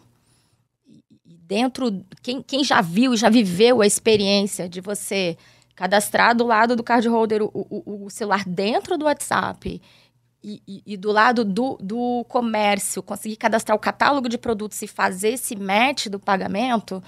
[1.25, 5.37] E dentro, quem, quem já viu e já viveu a experiência de você
[5.75, 9.81] cadastrar do lado do card holder o, o, o celular dentro do WhatsApp
[10.41, 14.87] e, e, e, do lado do, do comércio, conseguir cadastrar o catálogo de produtos e
[14.87, 17.03] fazer esse match do pagamento,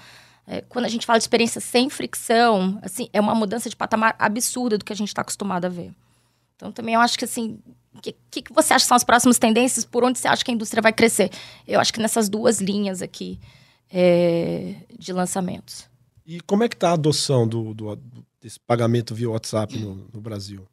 [0.46, 4.16] é, quando a gente fala de experiência sem fricção, assim, é uma mudança de patamar
[4.18, 5.92] absurda do que a gente está acostumado a ver.
[6.56, 7.60] Então, também eu acho que, assim,
[7.94, 9.84] o que, que, você acha que são as próximas tendências?
[9.84, 11.30] Por onde você acha que a indústria vai crescer?
[11.66, 13.38] Eu acho que nessas duas linhas aqui
[13.88, 15.88] é, de lançamentos.
[16.26, 17.96] E como é que está a adoção do, do,
[18.40, 20.66] desse pagamento via WhatsApp no, no Brasil?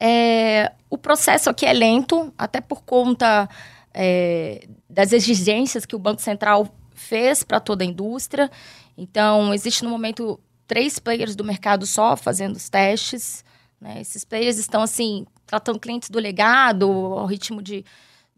[0.00, 3.48] É, o processo aqui é lento, até por conta
[3.94, 8.50] é, das exigências que o Banco Central fez para toda a indústria.
[8.96, 13.44] Então, existe no momento três players do mercado só fazendo os testes.
[13.80, 14.00] Né?
[14.00, 17.84] Esses players estão, assim, tratando clientes do legado ao ritmo de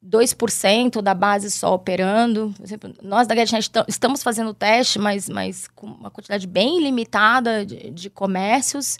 [0.04, 2.54] 2% da base só operando.
[2.62, 7.64] Exemplo, nós da GetNet estamos fazendo o teste, mas, mas com uma quantidade bem limitada
[7.64, 8.98] de, de comércios.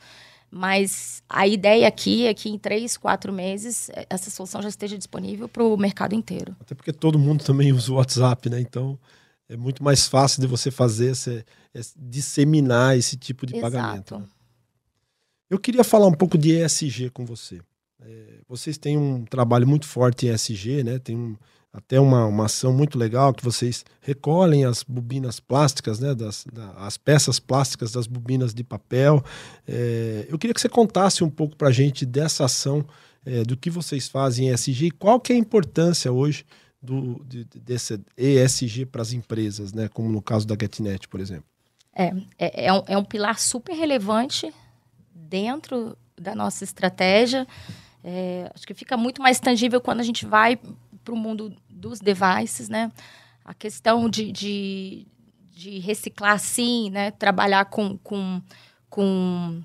[0.50, 4.96] Mas a ideia aqui é que em três, quatro meses é, essa solução já esteja
[4.96, 6.56] disponível para o mercado inteiro.
[6.60, 8.60] Até porque todo mundo também usa o WhatsApp, né?
[8.60, 8.98] Então
[9.48, 13.72] é muito mais fácil de você fazer, esse, esse, disseminar esse tipo de Exato.
[13.72, 14.18] pagamento.
[14.20, 14.26] Né?
[15.50, 17.60] Eu queria falar um pouco de ESG com você.
[18.00, 20.98] É, vocês têm um trabalho muito forte em ESG, né?
[20.98, 21.36] Tem um,
[21.72, 26.14] até uma, uma ação muito legal que vocês recolhem as bobinas plásticas, né?
[26.14, 29.22] Das, da, as peças plásticas das bobinas de papel.
[29.66, 32.84] É, eu queria que você contasse um pouco para a gente dessa ação,
[33.26, 36.44] é, do que vocês fazem em ESG e qual que é a importância hoje
[36.80, 39.88] do, de, desse ESG para as empresas, né?
[39.88, 41.44] Como no caso da GetNet, por exemplo.
[41.94, 44.52] É, é, é, um, é um pilar super relevante
[45.14, 47.46] dentro da nossa estratégia.
[48.06, 50.58] É, acho que fica muito mais tangível quando a gente vai
[51.02, 52.92] para o mundo dos devices, né?
[53.42, 55.06] A questão de, de,
[55.50, 57.10] de, reciclar, sim, né?
[57.12, 58.42] Trabalhar com, com,
[58.90, 59.62] com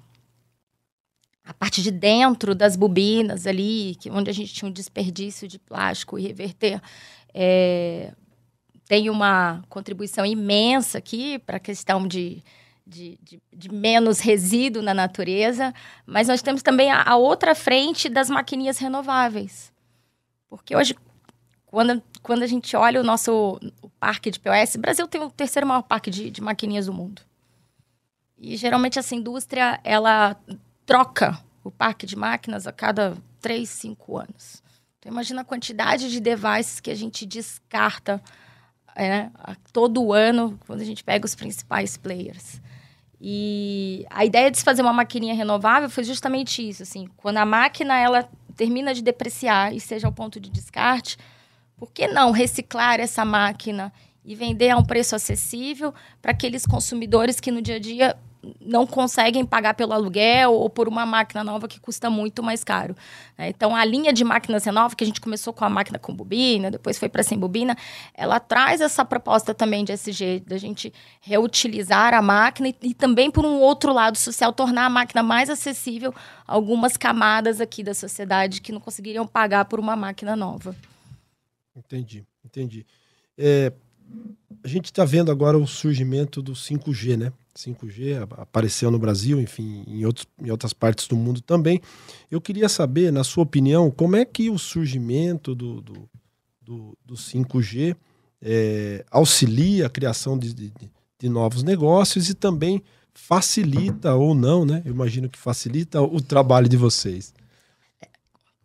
[1.44, 5.60] a parte de dentro das bobinas ali, que, onde a gente tinha um desperdício de
[5.60, 6.82] plástico e reverter.
[7.34, 8.14] É,
[8.88, 12.42] tem uma contribuição imensa aqui para a questão de,
[12.90, 15.74] de, de, de, menos resíduo na natureza,
[16.06, 19.72] mas nós temos também a, a outra frente das maquininhas renováveis.
[20.50, 20.96] Porque hoje,
[21.68, 25.30] quando, quando a gente olha o nosso o parque de POS, o Brasil tem o
[25.30, 27.22] terceiro maior parque de, de maquininhas do mundo.
[28.38, 30.36] E geralmente essa indústria, ela
[30.86, 34.64] troca o parque de máquinas a cada três, cinco anos.
[34.98, 38.22] Então, imagina a quantidade de devices que a gente descarta
[38.96, 39.30] é,
[39.72, 42.62] todo ano quando a gente pega os principais players.
[43.22, 47.46] E a ideia de se fazer uma maquininha renovável foi justamente isso, assim, quando a
[47.46, 51.18] máquina ela termina de depreciar e seja ao ponto de descarte,
[51.76, 53.92] por que não reciclar essa máquina
[54.24, 58.18] e vender a um preço acessível para aqueles consumidores que no dia a dia
[58.62, 62.96] não conseguem pagar pelo aluguel ou por uma máquina nova que custa muito mais caro.
[63.38, 63.50] Né?
[63.50, 66.72] Então, a linha de máquinas renova, que a gente começou com a máquina com bobina,
[66.72, 67.76] depois foi para sem bobina,
[68.14, 73.30] ela traz essa proposta também de SG, da gente reutilizar a máquina e, e, também,
[73.30, 76.14] por um outro lado social, tornar a máquina mais acessível
[76.48, 80.76] a algumas camadas aqui da sociedade que não conseguiriam pagar por uma máquina nova.
[81.76, 82.86] Entendi, entendi.
[83.38, 83.72] É,
[84.64, 87.34] a gente está vendo agora o surgimento do 5G, né?
[87.60, 91.82] 5G apareceu no Brasil, enfim, em, outros, em outras partes do mundo também.
[92.32, 96.10] Eu queria saber, na sua opinião, como é que o surgimento do, do,
[96.62, 97.96] do, do 5G
[98.42, 100.74] é, auxilia a criação de, de,
[101.20, 102.82] de, novos negócios e também
[103.14, 104.82] facilita ou não, né?
[104.86, 107.34] Eu imagino que facilita o trabalho de vocês.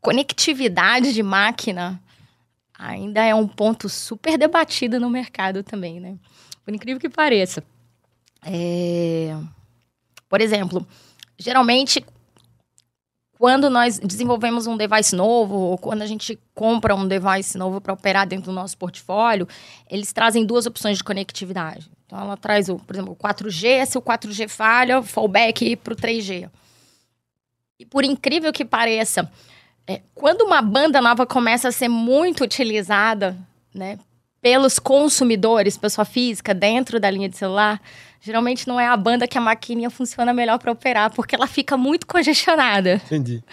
[0.00, 2.00] Conectividade de máquina
[2.78, 6.16] ainda é um ponto super debatido no mercado também, né?
[6.64, 7.64] Por incrível que pareça.
[8.44, 9.37] É...
[10.28, 10.87] Por exemplo,
[11.38, 12.04] geralmente,
[13.38, 17.92] quando nós desenvolvemos um device novo, ou quando a gente compra um device novo para
[17.92, 19.48] operar dentro do nosso portfólio,
[19.90, 21.90] eles trazem duas opções de conectividade.
[22.07, 25.96] Então, ela traz, o, por exemplo, o 4G, se o 4G falha, fallback para o
[25.96, 26.48] 3G.
[27.78, 29.30] E por incrível que pareça,
[29.87, 33.37] é, quando uma banda nova começa a ser muito utilizada,
[33.74, 33.98] né,
[34.40, 37.80] pelos consumidores, pessoa física, dentro da linha de celular,
[38.24, 41.76] geralmente não é a banda que a maquininha funciona melhor para operar, porque ela fica
[41.76, 42.94] muito congestionada.
[43.04, 43.44] Entendi.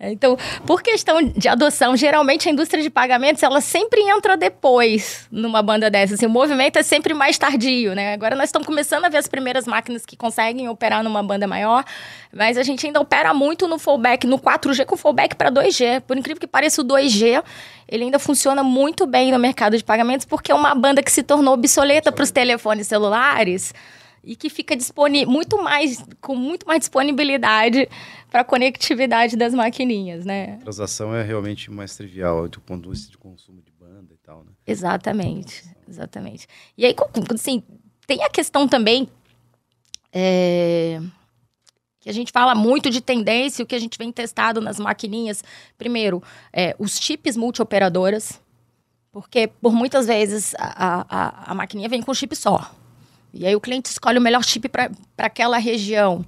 [0.00, 5.60] Então, por questão de adoção, geralmente a indústria de pagamentos ela sempre entra depois numa
[5.60, 6.14] banda dessa.
[6.14, 8.12] Assim, o movimento é sempre mais tardio, né?
[8.12, 11.84] Agora nós estamos começando a ver as primeiras máquinas que conseguem operar numa banda maior,
[12.32, 16.02] mas a gente ainda opera muito no fallback, no 4G com fallback para 2G.
[16.02, 17.42] Por incrível que pareça, o 2G
[17.88, 21.22] ele ainda funciona muito bem no mercado de pagamentos porque é uma banda que se
[21.22, 23.72] tornou obsoleta para os telefones celulares
[24.28, 27.88] e que fica disponível muito mais com muito mais disponibilidade
[28.30, 30.58] para a conectividade das maquininhas, né?
[30.60, 34.18] A transação é realmente mais trivial do ponto de vista de consumo de banda e
[34.18, 34.52] tal, né?
[34.66, 36.46] Exatamente, exatamente.
[36.76, 36.94] E aí,
[37.32, 37.62] assim,
[38.06, 39.08] tem a questão também
[40.12, 41.00] é,
[41.98, 45.42] que a gente fala muito de tendência, o que a gente vem testado nas maquininhas.
[45.78, 48.38] Primeiro, é, os chips multioperadoras,
[49.10, 52.74] porque por muitas vezes a, a, a maquininha vem com chip só.
[53.38, 56.26] E aí o cliente escolhe o melhor chip para aquela região.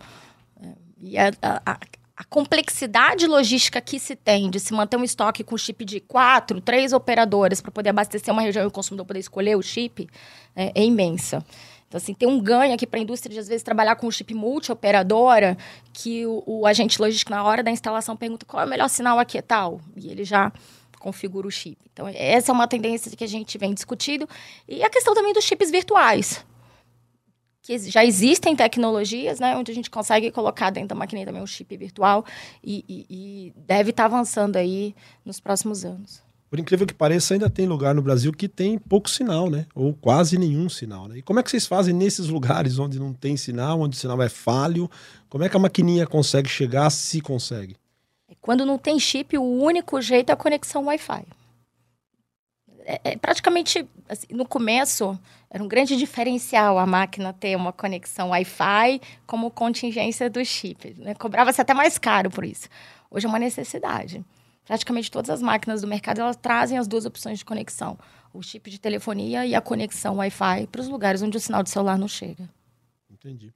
[1.03, 1.79] E a, a,
[2.17, 6.61] a, complexidade logística que se tem de se manter um estoque com chip de quatro,
[6.61, 10.09] três operadoras para poder abastecer uma região e o consumidor poder escolher o chip
[10.55, 11.45] é, é imensa.
[11.89, 14.11] Então, assim, tem um ganho aqui para a indústria de, às vezes, trabalhar com um
[14.13, 15.59] chip multi-operadora,
[15.93, 19.19] que o, o, agente logístico, na hora da instalação, pergunta qual é o melhor sinal
[19.19, 19.81] aqui e tal.
[19.97, 20.53] E ele já
[21.01, 21.77] configura o chip.
[21.93, 24.29] Então, essa é uma tendência que a gente vem discutindo.
[24.69, 26.45] E a questão também dos chips virtuais
[27.63, 31.47] que já existem tecnologias, né, onde a gente consegue colocar dentro da maquininha também um
[31.47, 32.25] chip virtual
[32.65, 34.95] e, e, e deve estar tá avançando aí
[35.25, 36.23] nos próximos anos.
[36.51, 39.67] Por incrível que pareça, ainda tem lugar no Brasil que tem pouco sinal, né?
[39.73, 41.19] Ou quase nenhum sinal, né?
[41.19, 44.21] E como é que vocês fazem nesses lugares onde não tem sinal, onde o sinal
[44.21, 44.91] é falho?
[45.29, 47.77] Como é que a maquininha consegue chegar, se consegue?
[48.29, 51.25] É, quando não tem chip, o único jeito é a conexão Wi-Fi.
[52.81, 55.17] É, é praticamente, assim, no começo,
[55.51, 60.95] era um grande diferencial a máquina ter uma conexão Wi-Fi como contingência do chip.
[60.97, 61.13] Né?
[61.15, 62.69] Cobrava-se até mais caro por isso.
[63.11, 64.25] Hoje é uma necessidade.
[64.65, 67.99] Praticamente todas as máquinas do mercado elas trazem as duas opções de conexão:
[68.33, 71.71] o chip de telefonia e a conexão Wi-Fi para os lugares onde o sinal de
[71.71, 72.49] celular não chega.
[73.11, 73.53] Entendi.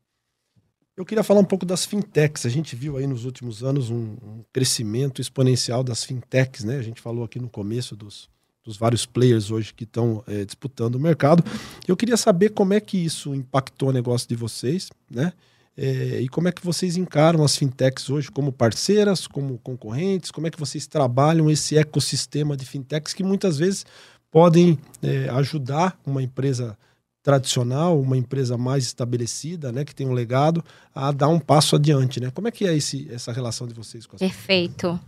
[0.97, 2.45] Eu queria falar um pouco das fintechs.
[2.47, 6.77] A gente viu aí nos últimos anos um, um crescimento exponencial das fintechs, né?
[6.77, 8.29] A gente falou aqui no começo dos,
[8.65, 11.45] dos vários players hoje que estão é, disputando o mercado.
[11.87, 15.33] Eu queria saber como é que isso impactou o negócio de vocês, né?
[15.77, 20.31] É, e como é que vocês encaram as fintechs hoje como parceiras, como concorrentes?
[20.31, 23.85] Como é que vocês trabalham esse ecossistema de fintechs que muitas vezes
[24.31, 26.79] podem é, ajudar uma empresa
[27.25, 30.63] tradicional, uma empresa mais estabelecida, né, que tem um legado,
[30.95, 32.31] a dar um passo adiante, né?
[32.31, 35.01] Como é que é esse, essa relação de vocês com as Perfeito.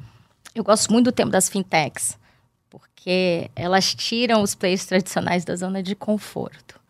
[0.55, 2.19] Eu gosto muito do tempo das fintechs,
[3.07, 6.81] porque elas tiram os players tradicionais da zona de conforto.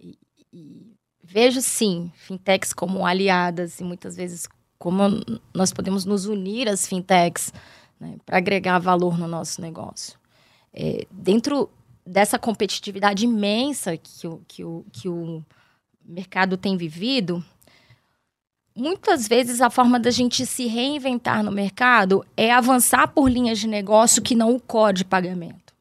[0.00, 0.16] E,
[0.52, 4.46] e vejo sim fintechs como aliadas e muitas vezes
[4.78, 5.02] como
[5.52, 7.52] nós podemos nos unir às fintechs
[7.98, 10.16] né, para agregar valor no nosso negócio.
[10.72, 11.68] É, dentro
[12.06, 15.44] dessa competitividade imensa que o, que o, que o
[16.04, 17.44] mercado tem vivido,
[18.76, 23.68] muitas vezes a forma da gente se reinventar no mercado é avançar por linhas de
[23.68, 25.72] negócio que não o core de pagamento.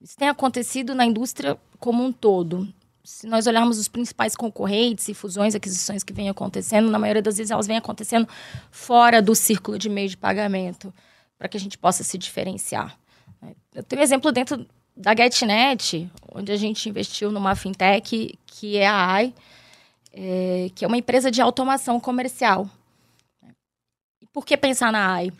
[0.00, 2.68] Isso tem acontecido na indústria como um todo.
[3.04, 7.36] Se nós olharmos os principais concorrentes e fusões, aquisições que vêm acontecendo, na maioria das
[7.36, 8.28] vezes elas vêm acontecendo
[8.70, 10.92] fora do círculo de meio de pagamento,
[11.38, 12.96] para que a gente possa se diferenciar.
[13.74, 14.66] Eu tenho um exemplo dentro
[14.96, 19.34] da GetNet, onde a gente investiu numa fintech que é a AI,
[20.12, 22.68] é, que é uma empresa de automação comercial.
[24.20, 25.32] E por que pensar na AI?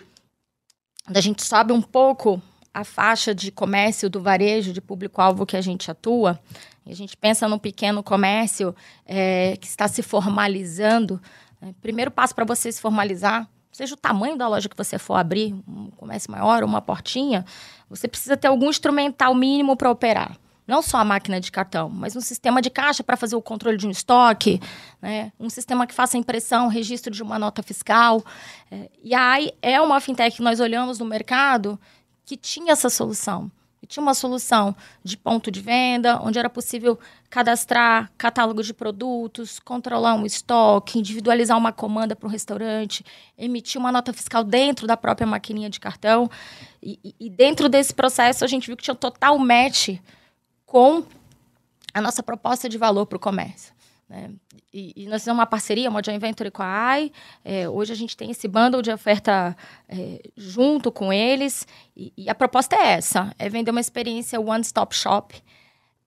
[1.04, 2.40] Quando a gente sobe um pouco
[2.72, 6.40] a faixa de comércio do varejo, de público-alvo que a gente atua,
[6.86, 11.20] e a gente pensa no pequeno comércio é, que está se formalizando.
[11.60, 11.74] Né?
[11.80, 15.54] Primeiro passo para você se formalizar seja o tamanho da loja que você for abrir,
[15.66, 17.44] um comércio maior, uma portinha,
[17.88, 20.36] você precisa ter algum instrumental mínimo para operar.
[20.66, 23.76] Não só a máquina de cartão, mas um sistema de caixa para fazer o controle
[23.76, 24.60] de um estoque,
[25.00, 25.32] né?
[25.38, 28.24] um sistema que faça impressão, registro de uma nota fiscal.
[28.70, 31.78] É, e aí é uma fintech que nós olhamos no mercado
[32.24, 33.50] que tinha essa solução.
[33.82, 36.96] E tinha uma solução de ponto de venda, onde era possível
[37.28, 43.04] cadastrar catálogo de produtos, controlar um estoque, individualizar uma comanda para o restaurante,
[43.36, 46.30] emitir uma nota fiscal dentro da própria maquininha de cartão.
[46.80, 49.98] E, e, dentro desse processo, a gente viu que tinha um total match
[50.72, 51.04] com
[51.92, 53.74] a nossa proposta de valor para o comércio.
[54.08, 54.30] Né?
[54.72, 57.12] E, e, nós fizemos uma parceria, uma joint venture com a AI.
[57.44, 59.54] É, hoje a gente tem esse bundle de oferta
[59.86, 61.66] é, junto com eles.
[61.94, 65.42] E, e, a proposta é essa: é vender uma experiência one-stop shop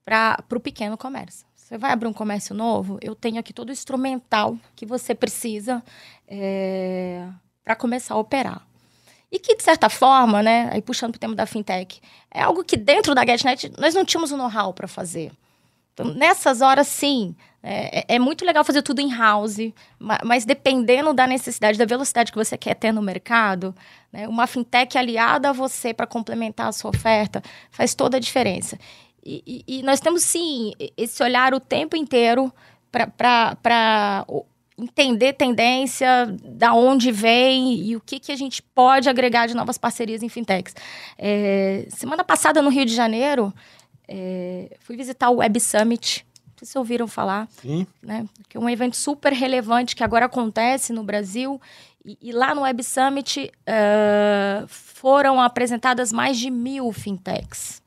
[0.03, 1.45] para o pequeno comércio.
[1.53, 5.83] Você vai abrir um comércio novo, eu tenho aqui todo o instrumental que você precisa
[6.27, 7.27] é,
[7.63, 8.65] para começar a operar.
[9.35, 11.99] E que, de certa forma, né, aí puxando para o tema da fintech,
[12.31, 15.29] é algo que dentro da GetNet nós não tínhamos o know-how para fazer.
[15.93, 19.57] Então, nessas horas, sim, é, é, é, muito legal fazer tudo em house,
[20.23, 23.75] mas dependendo da necessidade, da velocidade que você quer ter no mercado,
[24.09, 28.79] né, uma fintech aliada a você para complementar a sua oferta faz toda a diferença.
[29.21, 32.53] E, e, e nós temos, sim, esse olhar o tempo inteiro
[32.89, 34.25] para
[34.77, 39.77] entender tendência, da onde vem e o que, que a gente pode agregar de novas
[39.77, 40.75] parcerias em fintechs.
[41.17, 43.53] É, semana passada, no Rio de Janeiro,
[44.07, 46.25] é, fui visitar o Web Summit.
[46.47, 47.47] Não sei se ouviram falar.
[47.61, 47.87] Sim.
[48.01, 48.25] Né?
[48.49, 51.59] Que é um evento super relevante que agora acontece no Brasil.
[52.03, 57.81] E, e lá no Web Summit uh, foram apresentadas mais de mil fintechs.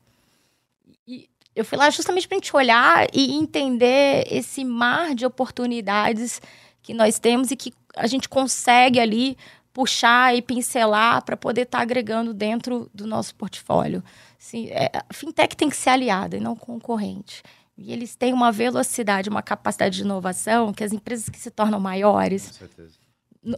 [1.07, 6.41] E eu fui lá justamente para a gente olhar e entender esse mar de oportunidades
[6.81, 9.37] que nós temos e que a gente consegue ali
[9.73, 14.03] puxar e pincelar para poder estar tá agregando dentro do nosso portfólio.
[14.39, 17.43] Assim, é, a fintech tem que ser aliada e não concorrente.
[17.77, 21.79] E eles têm uma velocidade, uma capacidade de inovação que as empresas que se tornam
[21.79, 22.59] maiores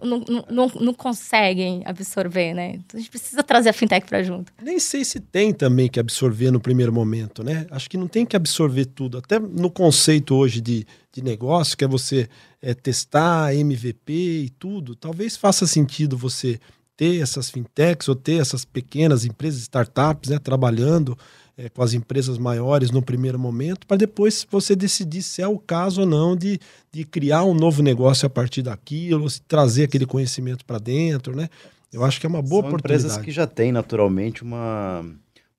[0.01, 2.75] não, não, não, conseguem absorver, né?
[2.75, 4.53] Então a gente precisa trazer a fintech para junto.
[4.61, 7.65] Nem sei se tem também que absorver no primeiro momento, né?
[7.71, 9.17] Acho que não tem que absorver tudo.
[9.17, 12.29] Até no conceito hoje de, de negócio, que é você
[12.61, 16.59] é, testar MVP e tudo, talvez faça sentido você
[16.95, 21.17] ter essas fintechs ou ter essas pequenas empresas, startups, né, trabalhando
[21.57, 25.59] é, com as empresas maiores no primeiro momento, para depois você decidir se é o
[25.59, 26.59] caso ou não de,
[26.91, 31.49] de criar um novo negócio a partir daquilo, trazer aquele conhecimento para dentro, né?
[31.91, 33.03] Eu acho que é uma boa São oportunidade.
[33.05, 35.05] empresas que já têm naturalmente uma,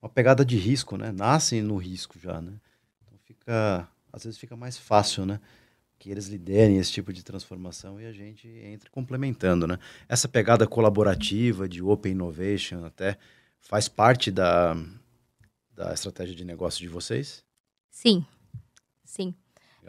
[0.01, 1.11] uma pegada de risco, né?
[1.11, 2.53] Nascem no risco já, né?
[3.05, 5.39] Então fica, às vezes fica mais fácil, né?
[5.99, 9.79] que eles liderem esse tipo de transformação e a gente entre complementando, né?
[10.09, 13.17] Essa pegada colaborativa de open innovation até
[13.61, 14.75] faz parte da,
[15.75, 17.43] da estratégia de negócio de vocês?
[17.89, 18.25] Sim,
[19.03, 19.35] sim.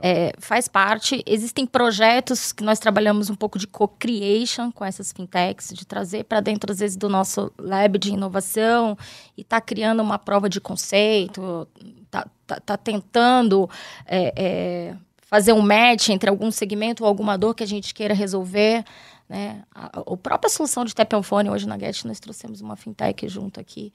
[0.02, 1.22] É, faz parte.
[1.26, 6.40] Existem projetos que nós trabalhamos um pouco de co-creation com essas fintechs, de trazer para
[6.40, 8.96] dentro, às vezes, do nosso lab de inovação
[9.36, 11.68] e tá criando uma prova de conceito,
[12.10, 13.70] tá, tá, tá tentando
[14.06, 18.14] é, é, fazer um match entre algum segmento ou alguma dor que a gente queira
[18.14, 18.84] resolver.
[19.28, 19.62] Né?
[19.74, 23.92] A, a própria solução de Tepelfone, hoje na Get, nós trouxemos uma fintech junto aqui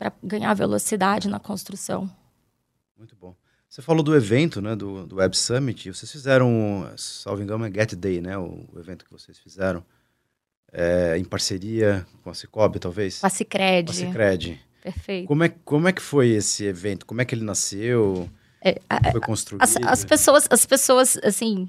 [0.00, 2.10] para ganhar velocidade na construção
[2.96, 3.36] Muito bom.
[3.68, 5.92] Você falou do evento, né, do, do Web Summit.
[5.92, 9.84] Vocês fizeram, salvo engano, é Get Day, né, o, o evento que vocês fizeram,
[10.72, 13.20] é, em parceria com a Cicobi, talvez?
[13.20, 13.84] Com a Cicred.
[13.84, 14.60] Com a Cicred.
[14.82, 15.28] Perfeito.
[15.28, 17.06] Como é, como é que foi esse evento?
[17.06, 18.28] Como é que ele nasceu?
[18.60, 19.62] É, a, foi construído?
[19.62, 21.68] As, as, pessoas, as pessoas, assim,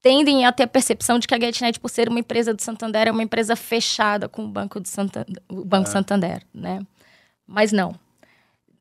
[0.00, 3.08] tendem a ter a percepção de que a GetNet, por ser uma empresa do Santander,
[3.08, 5.92] é uma empresa fechada com o Banco, de Santander, o Banco é.
[5.92, 6.86] Santander, né?
[7.46, 7.94] Mas não.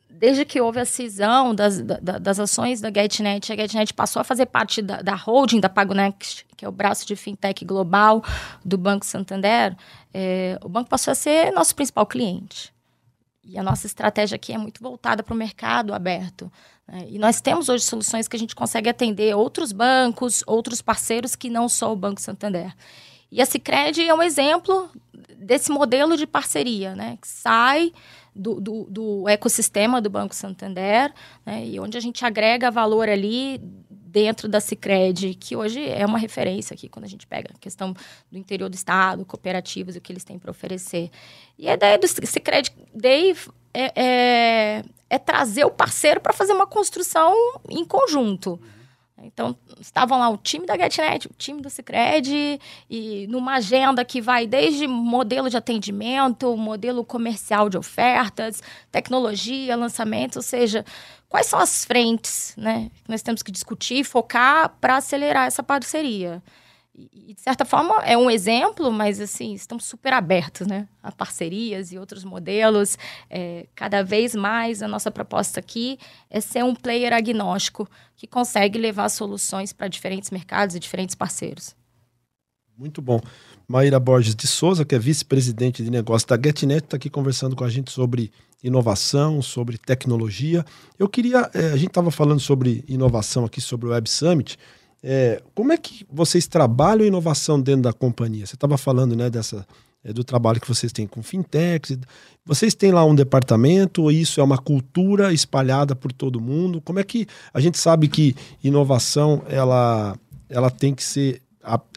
[0.09, 4.45] Desde que houve a cisão das, das ações da GetNet, a GetNet passou a fazer
[4.45, 8.23] parte da, da holding da PagoNext, que é o braço de fintech global
[8.63, 9.75] do Banco Santander,
[10.13, 12.71] é, o banco passou a ser nosso principal cliente.
[13.43, 16.51] E a nossa estratégia aqui é muito voltada para o mercado aberto.
[16.87, 17.07] Né?
[17.09, 21.49] E nós temos hoje soluções que a gente consegue atender outros bancos, outros parceiros que
[21.49, 22.73] não só o Banco Santander.
[23.31, 24.91] E a Cicred é um exemplo
[25.35, 27.17] desse modelo de parceria, né?
[27.19, 27.91] que sai
[28.35, 31.13] do, do, do ecossistema do Banco Santander,
[31.45, 31.65] né?
[31.65, 33.59] e onde a gente agrega valor ali
[34.11, 37.93] dentro da Cicred, que hoje é uma referência aqui quando a gente pega a questão
[38.29, 41.09] do interior do estado, cooperativas, o que eles têm para oferecer.
[41.57, 43.33] E a ideia do Cicred Day
[43.73, 47.33] é, é, é trazer o parceiro para fazer uma construção
[47.69, 48.59] em conjunto.
[49.23, 52.59] Então, estavam lá o time da GetNet, o time do Cicred,
[52.89, 58.61] e numa agenda que vai desde modelo de atendimento, modelo comercial de ofertas,
[58.91, 60.85] tecnologia, lançamento, ou seja,
[61.29, 65.63] quais são as frentes né, que nós temos que discutir e focar para acelerar essa
[65.63, 66.41] parceria.
[66.93, 71.91] E, de certa forma, é um exemplo, mas, assim, estamos super abertos né, a parcerias
[71.91, 72.97] e outros modelos.
[73.29, 75.97] É, cada vez mais, a nossa proposta aqui
[76.29, 81.75] é ser um player agnóstico que consegue levar soluções para diferentes mercados e diferentes parceiros.
[82.77, 83.21] Muito bom.
[83.67, 87.63] Maíra Borges de Souza, que é vice-presidente de negócios da GetNet, está aqui conversando com
[87.63, 88.31] a gente sobre
[88.61, 90.65] inovação, sobre tecnologia.
[90.99, 94.57] Eu queria, é, a gente estava falando sobre inovação aqui, sobre o Web Summit.
[95.03, 98.45] É, como é que vocês trabalham inovação dentro da companhia?
[98.45, 99.65] Você estava falando né, dessa,
[100.03, 101.97] é, do trabalho que vocês têm com fintechs.
[102.45, 106.81] Vocês têm lá um departamento, ou isso é uma cultura espalhada por todo mundo?
[106.81, 110.15] Como é que a gente sabe que inovação ela,
[110.49, 111.41] ela tem que ser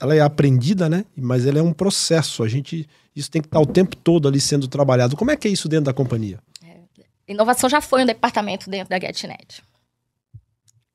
[0.00, 1.07] ela é aprendida, né?
[1.16, 2.42] Mas ela é um processo.
[2.42, 2.86] A gente
[3.16, 5.16] isso tem que estar o tempo todo ali sendo trabalhado.
[5.16, 6.38] Como é que é isso dentro da companhia?
[7.26, 9.62] Inovação já foi um departamento dentro da GetNet.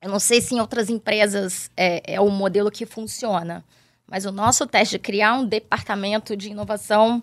[0.00, 3.64] Eu não sei se em outras empresas é, é o modelo que funciona,
[4.06, 7.22] mas o nosso teste de criar um departamento de inovação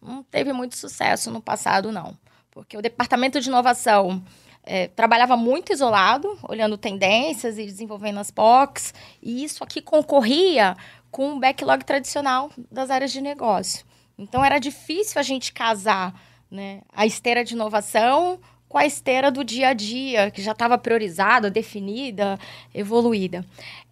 [0.00, 2.16] não teve muito sucesso no passado, não.
[2.50, 4.22] Porque o departamento de inovação
[4.62, 10.76] é, trabalhava muito isolado, olhando tendências e desenvolvendo as POCs, e isso aqui concorria
[11.10, 13.84] com o backlog tradicional das áreas de negócio.
[14.16, 16.14] Então era difícil a gente casar
[16.52, 16.82] né?
[16.92, 18.38] A esteira de inovação
[18.72, 22.38] com a esteira do dia a dia, que já estava priorizada, definida,
[22.74, 23.44] evoluída.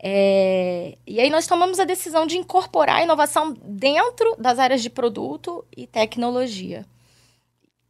[0.03, 0.97] É...
[1.07, 5.63] E aí nós tomamos a decisão de incorporar a inovação dentro das áreas de produto
[5.77, 6.87] e tecnologia.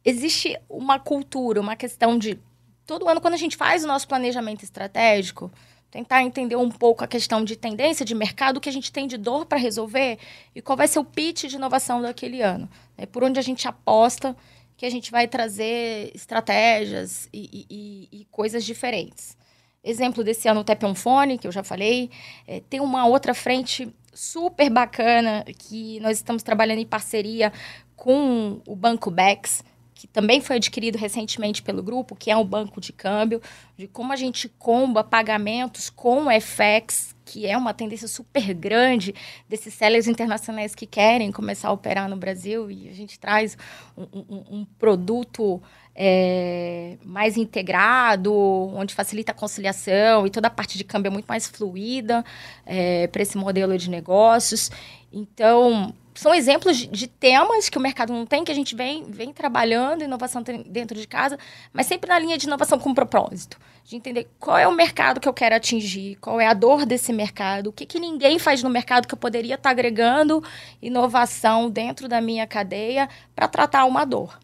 [0.03, 2.37] Existe uma cultura, uma questão de.
[2.85, 5.49] Todo ano, quando a gente faz o nosso planejamento estratégico,
[5.89, 9.07] tentar entender um pouco a questão de tendência de mercado, o que a gente tem
[9.07, 10.19] de dor para resolver
[10.53, 12.67] e qual vai ser o pitch de inovação daquele ano.
[12.97, 14.35] É por onde a gente aposta
[14.81, 19.37] que a gente vai trazer estratégias e, e, e coisas diferentes.
[19.83, 22.09] Exemplo desse ano, o Tepionfone, que eu já falei.
[22.47, 27.53] É, tem uma outra frente super bacana que nós estamos trabalhando em parceria
[27.95, 29.63] com o Banco Bex,
[29.93, 33.39] que também foi adquirido recentemente pelo grupo, que é um banco de câmbio,
[33.77, 39.15] de como a gente comba pagamentos com FX, que é uma tendência super grande
[39.47, 43.57] desses sellers internacionais que querem começar a operar no Brasil, e a gente traz
[43.97, 45.61] um, um, um produto
[45.95, 51.25] é, mais integrado, onde facilita a conciliação e toda a parte de câmbio é muito
[51.25, 52.21] mais fluida
[52.65, 54.69] é, para esse modelo de negócios.
[55.09, 59.31] Então, são exemplos de, temas que o mercado não tem, que a gente vem, vem
[59.31, 61.37] trabalhando, inovação dentro de casa,
[61.71, 63.57] mas sempre na linha de inovação com propósito.
[63.83, 67.11] De entender qual é o mercado que eu quero atingir, qual é a dor desse
[67.11, 70.43] mercado, o que, que ninguém faz no mercado que eu poderia estar agregando
[70.81, 74.37] inovação dentro da minha cadeia para tratar uma dor.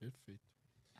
[0.00, 0.40] Perfeito.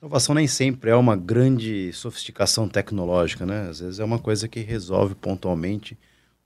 [0.01, 3.69] Inovação nem sempre é uma grande sofisticação tecnológica, né?
[3.71, 5.99] Às vezes é uma coisa que resolve pontualmente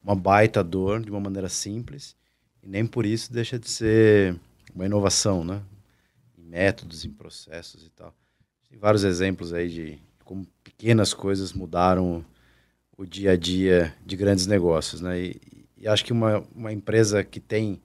[0.05, 2.18] uma baita dor de uma maneira simples
[2.69, 4.39] nem por isso deixa de ser
[4.75, 5.63] uma inovação, né?
[6.37, 8.15] Em métodos, em processos e tal.
[8.69, 12.23] Tem vários exemplos aí de como pequenas coisas mudaram
[12.97, 15.19] o dia a dia de grandes negócios, né?
[15.19, 15.41] E,
[15.79, 17.81] e acho que uma, uma empresa que tem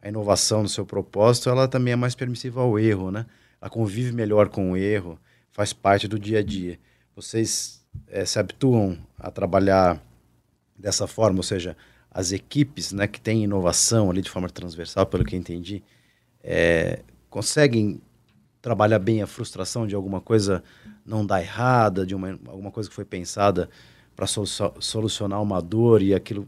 [0.00, 3.26] a inovação no seu propósito, ela também é mais permissiva ao erro, né?
[3.60, 5.18] Ela convive melhor com o erro,
[5.50, 6.78] faz parte do dia a dia.
[7.16, 10.00] vocês é, se habituam a trabalhar
[10.78, 11.76] dessa forma, ou seja,
[12.10, 15.82] as equipes né, que têm inovação ali de forma transversal, pelo que eu entendi,
[16.42, 18.00] é, conseguem
[18.60, 20.62] trabalhar bem a frustração de alguma coisa
[21.04, 23.70] não dar errada, de uma, alguma coisa que foi pensada
[24.14, 26.46] para solucionar uma dor e aquilo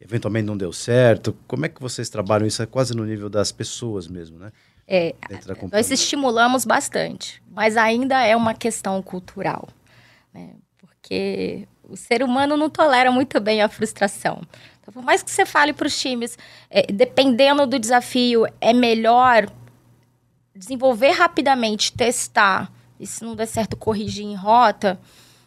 [0.00, 1.36] eventualmente não deu certo.
[1.48, 2.62] Como é que vocês trabalham isso?
[2.62, 4.52] É quase no nível das pessoas mesmo, né?
[4.86, 5.14] É,
[5.70, 9.68] nós estimulamos bastante, mas ainda é uma questão cultural,
[10.32, 10.54] né?
[10.78, 14.42] porque o ser humano não tolera muito bem a frustração.
[14.80, 16.36] Então, por mais que você fale para os times,
[16.70, 19.50] é, dependendo do desafio, é melhor
[20.54, 25.00] desenvolver rapidamente, testar, e se não der certo, corrigir em rota,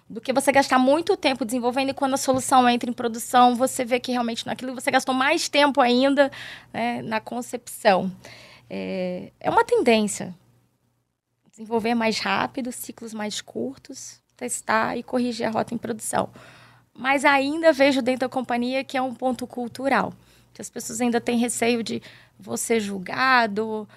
[0.10, 3.86] do que você gastar muito tempo desenvolvendo e quando a solução entra em produção, você
[3.86, 6.30] vê que realmente naquilo você gastou mais tempo ainda
[6.74, 8.12] né, na concepção.
[8.70, 10.36] É, é uma tendência.
[11.50, 16.30] Desenvolver mais rápido, ciclos mais curtos, testar e corrigir a rota em produção.
[16.96, 20.12] Mas ainda vejo dentro da companhia que é um ponto cultural.
[20.52, 22.02] Que as pessoas ainda têm receio de
[22.40, 23.88] você julgado,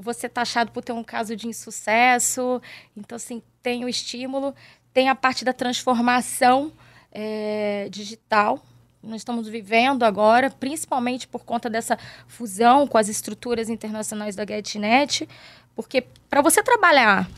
[0.00, 2.62] você taxado por ter um caso de insucesso.
[2.96, 4.54] Então, assim, tem o estímulo,
[4.92, 6.72] tem a parte da transformação
[7.12, 8.62] é, digital,
[9.02, 11.96] nós estamos vivendo agora, principalmente por conta dessa
[12.26, 15.28] fusão com as estruturas internacionais da GetNet,
[15.76, 17.28] porque para você trabalhar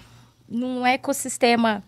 [0.49, 1.85] num ecossistema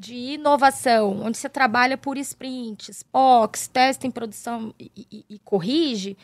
[0.00, 6.16] de inovação, onde você trabalha por sprints, POCs, testa em produção e, e, e corrige,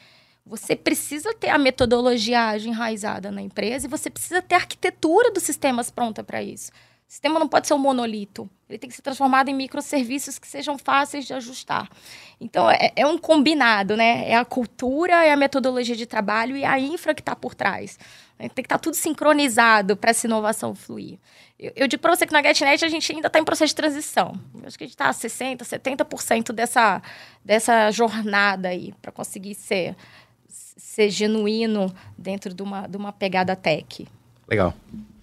[0.46, 5.42] você precisa ter a metodologia enraizada na empresa e você precisa ter a arquitetura dos
[5.42, 6.70] sistemas pronta para isso.
[7.06, 8.48] O sistema não pode ser um monolito.
[8.68, 11.88] Ele tem que ser transformado em microserviços que sejam fáceis de ajustar.
[12.40, 14.28] Então, é, é um combinado, né?
[14.28, 17.98] É a cultura, é a metodologia de trabalho e a infra que está por trás.
[18.38, 21.18] Tem que estar tá tudo sincronizado para essa inovação fluir.
[21.58, 23.76] Eu, eu digo para você que na GetNet a gente ainda está em processo de
[23.76, 24.38] transição.
[24.54, 27.02] Eu acho que a gente está a 60%, 70% dessa,
[27.44, 29.96] dessa jornada aí para conseguir ser,
[30.48, 34.06] ser genuíno dentro de uma, de uma pegada tech.
[34.48, 34.74] Legal.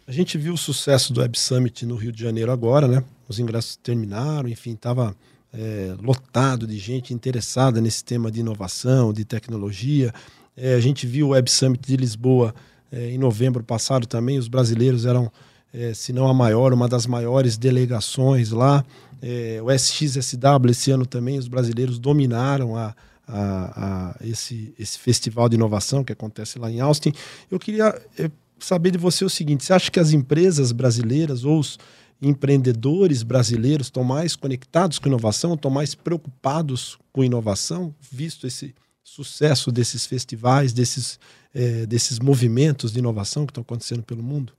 [0.07, 3.03] A gente viu o sucesso do Web Summit no Rio de Janeiro agora, né?
[3.27, 5.15] Os ingressos terminaram, enfim, estava
[5.53, 10.13] é, lotado de gente interessada nesse tema de inovação, de tecnologia.
[10.57, 12.53] É, a gente viu o Web Summit de Lisboa
[12.93, 14.37] é, em novembro passado também.
[14.37, 15.31] Os brasileiros eram,
[15.73, 18.85] é, se não a maior, uma das maiores delegações lá.
[19.21, 22.93] É, o SXSW esse ano também, os brasileiros dominaram a,
[23.27, 27.11] a, a, esse, esse festival de inovação que acontece lá em Austin.
[27.49, 28.29] Eu queria é,
[28.59, 31.79] saber de você o seguinte: você acha que as empresas brasileiras ou os
[32.21, 38.73] empreendedores brasileiros estão mais conectados com inovação, estão mais preocupados com inovação, visto esse
[39.03, 41.19] sucesso desses festivais, desses,
[41.53, 44.53] é, desses movimentos de inovação que estão acontecendo pelo mundo?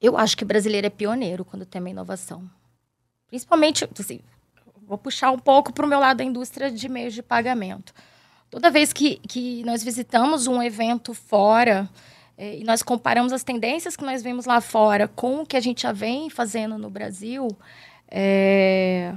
[0.00, 2.48] Eu acho que o brasileiro é pioneiro quando tem uma inovação.
[3.28, 4.20] Principalmente, assim,
[4.86, 7.94] vou puxar um pouco para o meu lado da indústria de meios de pagamento.
[8.50, 11.88] Toda vez que, que nós visitamos um evento fora,
[12.36, 15.60] é, e nós comparamos as tendências que nós vemos lá fora com o que a
[15.60, 17.48] gente já vem fazendo no Brasil,
[18.10, 19.14] é,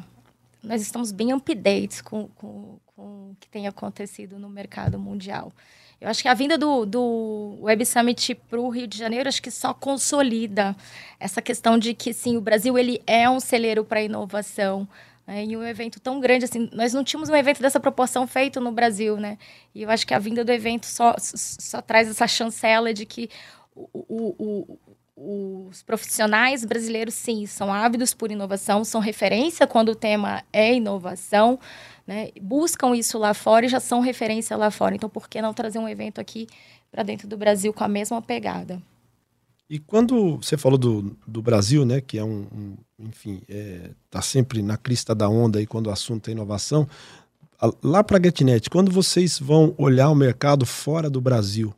[0.63, 5.51] nós estamos bem updates com, com, com o que tem acontecido no mercado mundial.
[5.99, 9.41] Eu acho que a vinda do, do Web Summit para o Rio de Janeiro, acho
[9.41, 10.75] que só consolida
[11.19, 14.87] essa questão de que, sim, o Brasil ele é um celeiro para inovação.
[15.27, 15.45] Né?
[15.45, 18.71] E um evento tão grande assim, nós não tínhamos um evento dessa proporção feito no
[18.71, 19.37] Brasil, né?
[19.73, 23.29] E eu acho que a vinda do evento só, só traz essa chancela de que
[23.75, 24.77] o, o,
[25.17, 30.75] o, os profissionais brasileiros, sim, são ávidos por inovação, são referência quando o tema é
[30.75, 31.59] inovação,
[32.05, 32.29] né?
[32.41, 34.95] Buscam isso lá fora e já são referência lá fora.
[34.95, 36.47] Então, por que não trazer um evento aqui
[36.91, 38.81] para dentro do Brasil com a mesma pegada?
[39.69, 43.89] E quando você falou do, do Brasil, né, que é um, um enfim, está é,
[44.11, 46.87] tá sempre na crista da onda aí quando o assunto é inovação,
[47.83, 51.73] lá para a GetNet, quando vocês vão olhar o mercado fora do Brasil,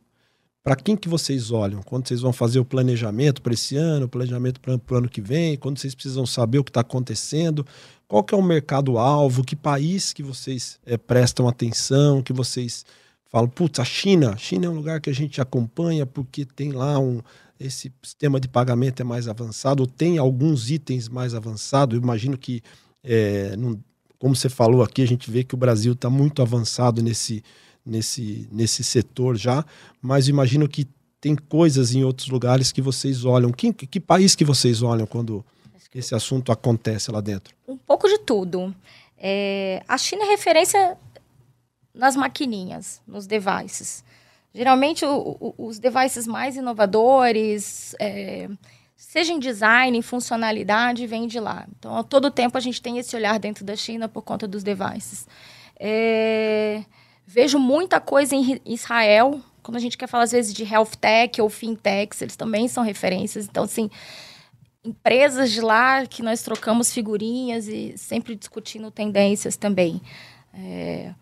[0.68, 1.82] para quem que vocês olham?
[1.82, 5.18] Quando vocês vão fazer o planejamento para esse ano, o planejamento para o ano que
[5.18, 7.64] vem, quando vocês precisam saber o que está acontecendo,
[8.06, 12.84] qual que é o mercado-alvo, que país que vocês é, prestam atenção, que vocês
[13.30, 16.98] falam, putz, a China, China é um lugar que a gente acompanha porque tem lá
[16.98, 17.22] um
[17.58, 21.96] esse sistema de pagamento é mais avançado, tem alguns itens mais avançados.
[21.96, 22.62] Eu imagino que,
[23.02, 23.54] é,
[24.18, 27.42] como você falou aqui, a gente vê que o Brasil está muito avançado nesse,
[27.88, 29.64] nesse, nesse setor já,
[30.00, 30.86] mas imagino que
[31.20, 33.50] tem coisas em outros lugares que vocês olham.
[33.50, 35.44] Que, que país que vocês olham quando
[35.94, 37.54] esse assunto acontece lá dentro?
[37.66, 38.74] Um pouco de tudo.
[39.16, 40.96] É, a China é referência
[41.92, 44.04] nas maquininhas, nos devices.
[44.54, 48.48] Geralmente, o, o, os devices mais inovadores é,
[48.96, 51.66] seja em design, em funcionalidade, vem de lá.
[51.76, 54.62] Então, a todo tempo a gente tem esse olhar dentro da China por conta dos
[54.62, 55.26] devices.
[55.78, 56.84] É,
[57.30, 61.38] vejo muita coisa em Israel, quando a gente quer falar às vezes de health tech
[61.42, 63.44] ou fintechs, eles também são referências.
[63.44, 63.90] Então, assim,
[64.82, 70.00] empresas de lá que nós trocamos figurinhas e sempre discutindo tendências também.
[70.54, 71.12] É,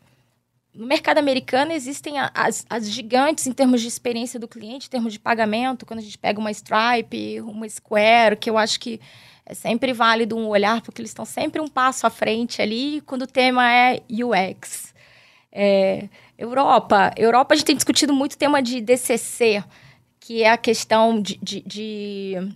[0.72, 5.12] no mercado americano existem as, as, gigantes em termos de experiência do cliente, em termos
[5.12, 9.00] de pagamento, quando a gente pega uma Stripe, uma Square, que eu acho que
[9.44, 13.22] é sempre válido um olhar, porque eles estão sempre um passo à frente ali, quando
[13.22, 14.94] o tema é UX.
[15.50, 17.12] É, Europa.
[17.16, 19.62] Europa, a gente tem discutido muito o tema de DCC,
[20.20, 22.52] que é a questão de, de, de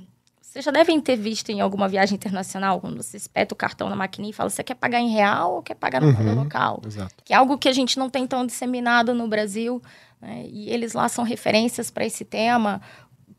[0.51, 3.95] vocês já devem ter visto em alguma viagem internacional, quando você espeta o cartão na
[3.95, 6.83] maquininha e fala, você quer pagar em real ou quer pagar no uhum, local?
[6.85, 7.15] Exato.
[7.25, 9.81] Que é algo que a gente não tem tão disseminado no Brasil.
[10.21, 10.47] Né?
[10.49, 12.83] E eles lá são referências para esse tema,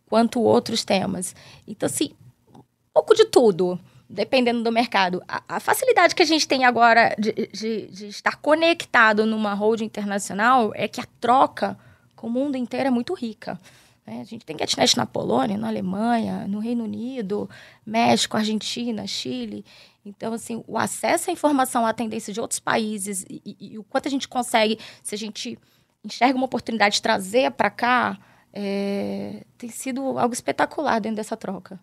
[0.06, 1.36] quanto outros temas.
[1.68, 2.12] Então, assim,
[2.56, 2.62] um
[2.94, 3.78] pouco de tudo,
[4.12, 5.24] dependendo do mercado.
[5.28, 9.86] A, a facilidade que a gente tem agora de, de, de estar conectado numa holding
[9.86, 11.78] internacional é que a troca
[12.16, 13.60] com o mundo inteiro é muito rica.
[14.06, 14.22] Né?
[14.22, 17.50] A gente tem GetNet na Polônia, na Alemanha, no Reino Unido,
[17.86, 19.66] México, Argentina, Chile.
[20.06, 23.84] Então, assim, o acesso à informação, à tendência de outros países e, e, e o
[23.84, 25.58] quanto a gente consegue, se a gente
[26.04, 28.18] enxerga uma oportunidade de trazer para cá,
[28.52, 31.80] é, tem sido algo espetacular dentro dessa troca.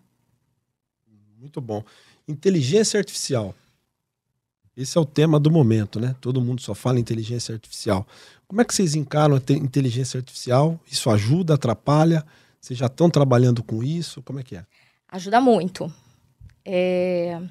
[1.39, 1.83] Muito bom.
[2.29, 3.55] Inteligência artificial.
[4.77, 6.15] Esse é o tema do momento, né?
[6.21, 8.07] Todo mundo só fala inteligência artificial.
[8.47, 10.79] Como é que vocês encaram a inteligência artificial?
[10.89, 12.23] Isso ajuda, atrapalha?
[12.61, 14.21] Vocês já estão trabalhando com isso?
[14.21, 14.65] Como é que é?
[15.07, 15.91] Ajuda muito.
[16.63, 17.41] É...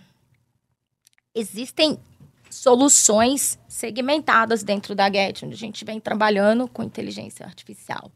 [1.35, 1.99] Existem
[2.49, 8.13] soluções segmentadas dentro da Get, onde a gente vem trabalhando com inteligência artificial.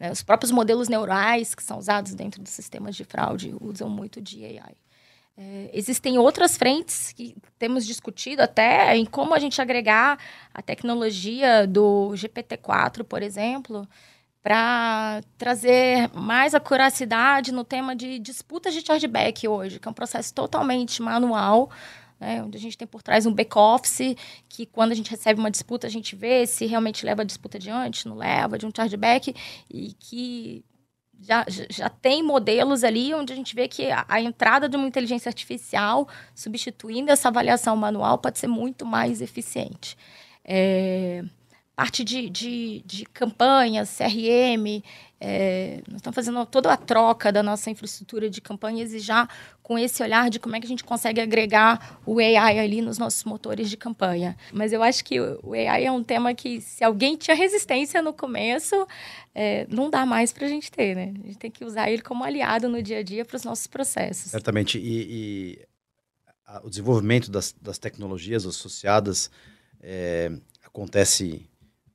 [0.00, 0.10] Né?
[0.10, 4.44] Os próprios modelos neurais que são usados dentro dos sistemas de fraude usam muito de
[4.44, 4.74] AI.
[5.38, 10.18] É, existem outras frentes que temos discutido até em como a gente agregar
[10.52, 13.86] a tecnologia do GPT-4, por exemplo,
[14.42, 20.32] para trazer mais acuracidade no tema de disputas de chargeback hoje, que é um processo
[20.32, 21.70] totalmente manual,
[22.18, 24.16] né, onde a gente tem por trás um back-office,
[24.48, 27.58] que quando a gente recebe uma disputa, a gente vê se realmente leva a disputa
[27.58, 29.34] adiante, não leva, de um chargeback,
[29.68, 30.64] e que
[31.26, 34.86] já, já tem modelos ali onde a gente vê que a, a, entrada de uma
[34.86, 39.96] inteligência artificial substituindo essa avaliação manual pode ser muito mais eficiente.
[40.44, 41.24] É,
[41.74, 44.82] parte de, de, de campanhas, CRM,
[45.18, 49.26] é, nós estamos fazendo toda a troca da nossa infraestrutura de campanhas e já
[49.62, 52.98] com esse olhar de como é que a gente consegue agregar o AI ali nos
[52.98, 54.36] nossos motores de campanha.
[54.52, 58.12] Mas eu acho que o AI é um tema que, se alguém tinha resistência no
[58.12, 58.86] começo,
[59.34, 61.14] é, não dá mais para a gente ter, né?
[61.24, 63.66] A gente tem que usar ele como aliado no dia a dia para os nossos
[63.66, 64.30] processos.
[64.30, 64.78] Certamente.
[64.78, 65.66] E, e
[66.46, 69.30] a, o desenvolvimento das, das tecnologias associadas
[69.80, 70.30] é,
[70.62, 71.48] acontece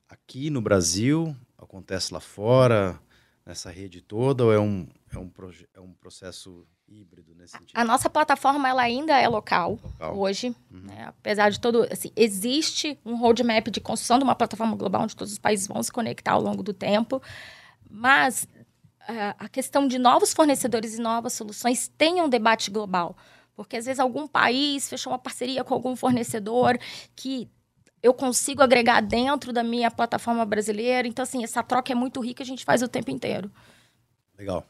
[0.09, 2.99] aqui no Brasil, acontece lá fora?
[3.45, 5.31] Nessa rede toda ou é um, é um,
[5.73, 7.77] é um processo híbrido nesse sentido?
[7.77, 10.17] A nossa plataforma ela ainda é local, local.
[10.17, 10.81] hoje, uhum.
[10.81, 11.05] né?
[11.07, 15.33] apesar de todo, assim, existe um roadmap de construção de uma plataforma global onde todos
[15.33, 17.21] os países vão se conectar ao longo do tempo,
[17.89, 18.47] mas
[19.09, 23.17] uh, a questão de novos fornecedores e novas soluções tem um debate global,
[23.55, 26.77] porque às vezes algum país fechou uma parceria com algum fornecedor
[27.15, 27.49] que
[28.03, 31.07] eu consigo agregar dentro da minha plataforma brasileira.
[31.07, 33.51] Então, assim, essa troca é muito rica, a gente faz o tempo inteiro.
[34.37, 34.65] Legal.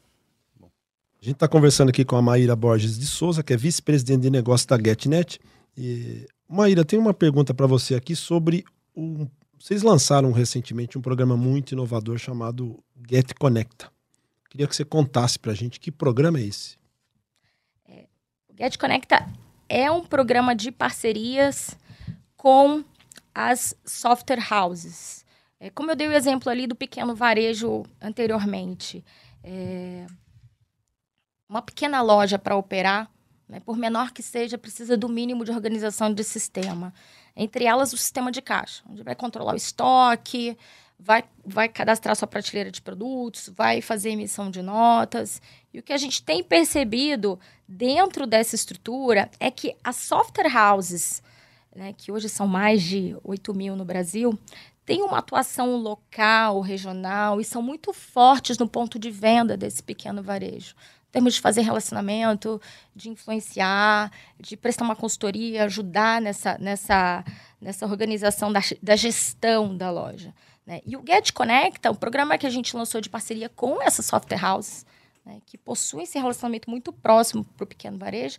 [0.58, 0.70] Bom.
[1.20, 4.30] A gente está conversando aqui com a Maíra Borges de Souza, que é vice-presidente de
[4.30, 5.40] negócio da GetNet.
[5.76, 8.64] E, Maíra, tem uma pergunta para você aqui sobre
[8.94, 9.26] o.
[9.58, 13.90] Vocês lançaram recentemente um programa muito inovador chamado Get Conecta.
[14.50, 16.76] Queria que você contasse para a gente que programa é esse.
[17.88, 18.06] É,
[18.48, 19.26] o Get Conecta
[19.68, 21.78] é um programa de parcerias
[22.36, 22.82] com
[23.34, 25.24] as software houses.
[25.58, 29.04] É, como eu dei o exemplo ali do pequeno varejo anteriormente,
[29.44, 30.06] é,
[31.48, 33.10] uma pequena loja para operar,
[33.48, 36.92] né, por menor que seja, precisa do mínimo de organização de sistema.
[37.36, 40.56] Entre elas, o sistema de caixa, onde vai controlar o estoque,
[40.98, 45.42] vai, vai cadastrar sua prateleira de produtos, vai fazer emissão de notas.
[45.72, 51.22] E o que a gente tem percebido dentro dessa estrutura é que as software houses
[51.74, 54.38] né, que hoje são mais de 8 mil no Brasil,
[54.84, 60.22] têm uma atuação local, regional e são muito fortes no ponto de venda desse pequeno
[60.22, 60.74] varejo.
[61.10, 62.60] Temos de fazer relacionamento,
[62.96, 64.10] de influenciar,
[64.40, 67.22] de prestar uma consultoria, ajudar nessa, nessa,
[67.60, 70.34] nessa organização da, da gestão da loja.
[70.66, 70.80] Né?
[70.86, 74.42] E o Get Conecta, o programa que a gente lançou de parceria com essas software
[74.42, 74.86] houses,
[75.24, 78.38] né, que possuem esse relacionamento muito próximo para o pequeno varejo,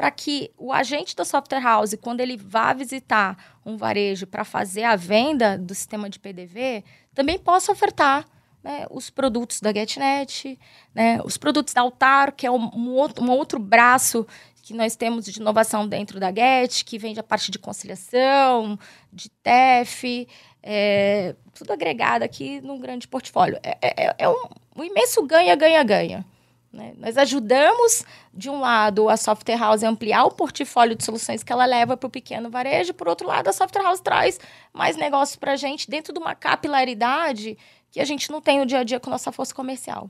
[0.00, 3.36] para que o agente da software house, quando ele vá visitar
[3.66, 6.82] um varejo para fazer a venda do sistema de PDV,
[7.14, 8.24] também possa ofertar
[8.64, 10.58] né, os produtos da GetNet,
[10.94, 14.26] né, os produtos da Altar, que é um, outro, um outro braço
[14.62, 18.78] que nós temos de inovação dentro da Get, que vende a parte de conciliação,
[19.12, 20.26] de TEF,
[20.62, 23.60] é, tudo agregado aqui num grande portfólio.
[23.62, 26.24] É, é, é um, um, imenso ganha, ganha, ganha.
[26.72, 26.94] Né?
[26.96, 31.52] Nós ajudamos, de um lado, a Software House a ampliar o portfólio de soluções que
[31.52, 34.38] ela leva para o pequeno varejo, por outro lado, a Software House traz
[34.72, 37.58] mais negócios para a gente dentro de uma capilaridade
[37.90, 40.08] que a gente não tem no dia a dia com nossa força comercial.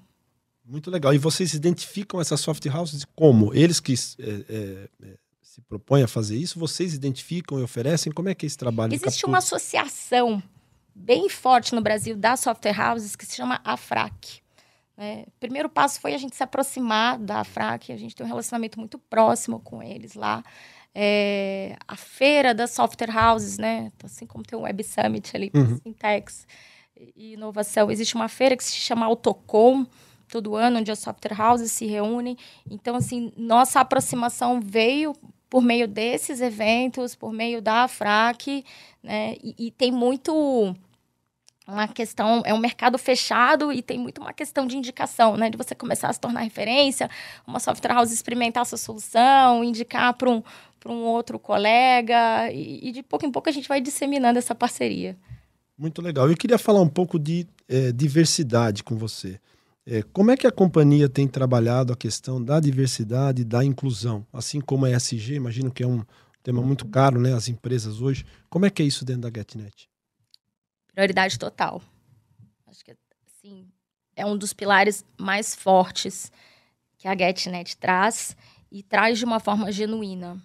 [0.64, 1.14] Muito legal.
[1.14, 3.54] E vocês identificam essas soft houses como?
[3.54, 8.12] Eles que é, é, é, se propõem a fazer isso, vocês identificam e oferecem?
[8.12, 8.94] Como é que é esse trabalho?
[8.94, 10.42] Existe uma associação
[10.94, 14.39] bem forte no Brasil das software houses que se chama AFRAC.
[15.02, 18.28] É, o primeiro passo foi a gente se aproximar da AFRAC, a gente tem um
[18.28, 20.44] relacionamento muito próximo com eles lá.
[20.94, 23.90] É, a feira das software houses, né?
[24.04, 25.78] Assim como tem o Web Summit ali, uhum.
[25.78, 26.46] Sintex
[27.16, 29.86] e inovação, existe uma feira que se chama Autocom,
[30.28, 32.36] todo ano, onde as software houses se reúnem.
[32.70, 35.14] Então, assim, nossa aproximação veio
[35.48, 38.64] por meio desses eventos, por meio da FRAC,
[39.02, 39.34] né?
[39.42, 40.76] E, e, tem muito
[41.66, 45.50] uma questão, é um mercado fechado e tem muito uma questão de indicação, né?
[45.50, 47.08] De você começar a se tornar referência,
[47.46, 50.42] uma software house experimentar a sua solução, indicar para um,
[50.86, 55.16] um outro colega, e, e de pouco em pouco a gente vai disseminando essa parceria.
[55.78, 56.28] Muito legal.
[56.28, 59.40] Eu queria falar um pouco de é, diversidade com você.
[59.86, 64.26] É, como é que a companhia tem trabalhado a questão da diversidade e da inclusão?
[64.32, 66.04] Assim como a ESG, imagino que é um
[66.42, 67.32] tema muito caro, né?
[67.32, 68.24] As empresas hoje.
[68.48, 69.89] Como é que é isso dentro da GetNet?
[71.00, 71.80] Prioridade total.
[72.66, 72.94] Acho que
[73.26, 73.66] assim,
[74.14, 76.30] é um dos pilares mais fortes
[76.98, 78.36] que a GetNet traz
[78.70, 80.38] e traz de uma forma genuína.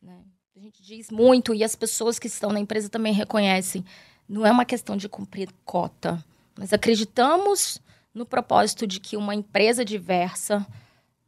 [0.00, 0.24] Né?
[0.56, 3.84] A gente diz muito e as pessoas que estão na empresa também reconhecem.
[4.26, 6.24] Não é uma questão de cumprir cota.
[6.56, 7.78] Nós acreditamos
[8.14, 10.66] no propósito de que uma empresa diversa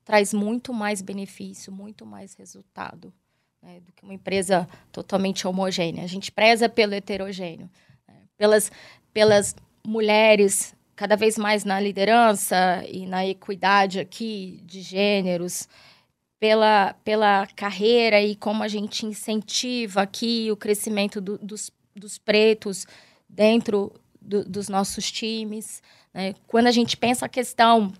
[0.06, 3.12] traz muito mais benefício, muito mais resultado
[3.60, 6.02] né, do que uma empresa totalmente homogênea.
[6.02, 7.68] A gente preza pelo heterogêneo,
[8.40, 8.72] pelas,
[9.12, 9.54] pelas
[9.86, 15.68] mulheres cada vez mais na liderança e na equidade aqui de gêneros,
[16.38, 22.86] pela, pela carreira e como a gente incentiva aqui o crescimento do, dos, dos pretos
[23.28, 25.82] dentro do, dos nossos times.
[26.14, 26.34] Né?
[26.46, 27.92] Quando a gente pensa a questão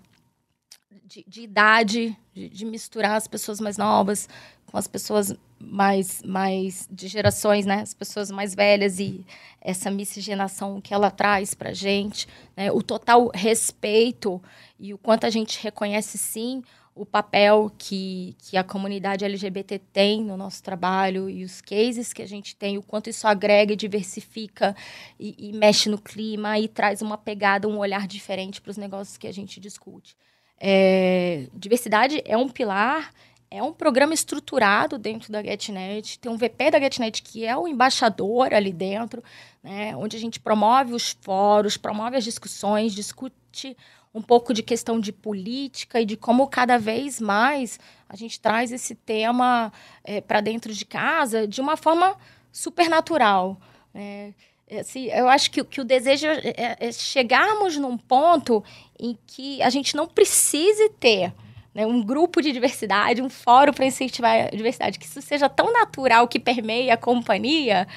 [1.05, 4.27] de, de idade, de, de, misturar as pessoas mais novas
[4.71, 7.81] com as pessoas mais, mais de gerações, né?
[7.81, 9.25] As pessoas mais velhas e
[9.59, 12.71] essa miscigenação que ela traz para gente, né?
[12.71, 14.41] o total respeito
[14.79, 16.63] e o quanto a gente reconhece sim
[16.93, 22.21] o papel que, que a comunidade LGBT tem no nosso trabalho e os cases que
[22.21, 24.75] a gente tem, o quanto isso agrega e diversifica
[25.19, 29.17] e, e mexe no clima e traz uma pegada, um olhar diferente para os negócios
[29.17, 30.17] que a gente discute.
[30.59, 33.11] É, diversidade é um pilar,
[33.51, 37.67] é um programa estruturado dentro da GetNet, tem um VP da GetNet que é o
[37.67, 39.21] embaixador ali dentro,
[39.61, 43.75] né, onde a gente promove os fóruns, promove as discussões, discute
[44.13, 47.77] um pouco de questão de política e de como cada vez mais
[48.07, 49.71] a gente traz esse tema
[50.03, 52.15] é, para dentro de casa de uma forma
[52.53, 53.59] supernatural.
[53.93, 54.33] Né?
[54.79, 58.63] Assim, eu acho que, que o desejo é, é, chegarmos num ponto
[58.97, 61.33] em que a gente não precise ter
[61.73, 65.71] né, um grupo de diversidade, um fórum para incentivar a diversidade, que isso seja tão
[65.71, 67.87] natural que permeie a companhia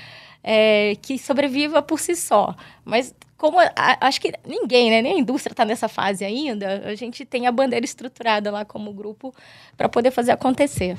[0.43, 2.55] é, que sobreviva por si só.
[2.85, 6.95] Mas como a, acho que ninguém, né, nem a indústria está nessa fase ainda, a
[6.95, 9.35] gente tem a bandeira estruturada lá como grupo
[9.77, 10.97] para poder fazer acontecer.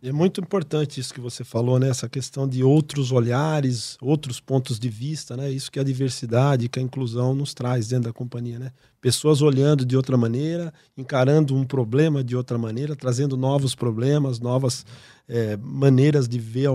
[0.00, 1.88] É muito importante isso que você falou, né?
[1.88, 5.50] Essa questão de outros olhares, outros pontos de vista, né?
[5.50, 8.70] Isso que a diversidade, que a inclusão nos traz dentro da companhia, né?
[9.00, 14.86] Pessoas olhando de outra maneira, encarando um problema de outra maneira, trazendo novos problemas, novas
[15.28, 16.68] é, maneiras de ver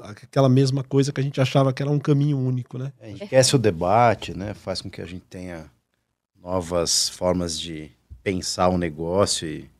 [0.00, 2.92] aquela mesma coisa que a gente achava que era um caminho único, né?
[3.00, 4.54] É, enriquece o debate, né?
[4.54, 5.70] Faz com que a gente tenha
[6.42, 7.90] novas formas de
[8.24, 9.70] pensar o negócio e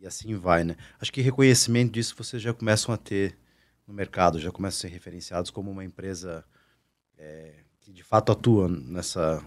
[0.00, 0.76] e assim vai, né?
[0.98, 3.36] Acho que reconhecimento disso vocês já começam a ter
[3.86, 6.44] no mercado, já começam a ser referenciados como uma empresa
[7.18, 9.44] é, que de fato atua nessa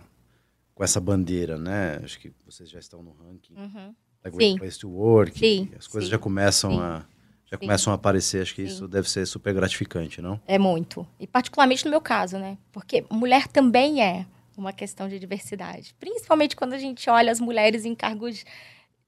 [0.76, 2.00] com essa bandeira, né?
[2.04, 3.96] Acho que vocês já estão no ranking uhum.
[4.22, 6.80] da Great Place to Work, sim, as coisas sim, já começam sim.
[6.80, 7.06] a
[7.46, 8.42] já começam a aparecer.
[8.42, 10.42] Acho que isso deve ser super gratificante, não?
[10.48, 11.08] É muito.
[11.20, 12.58] E particularmente no meu caso, né?
[12.72, 14.26] Porque mulher também é
[14.58, 15.96] uma questão de diversidade.
[16.00, 18.44] Principalmente quando a gente olha as mulheres em cargos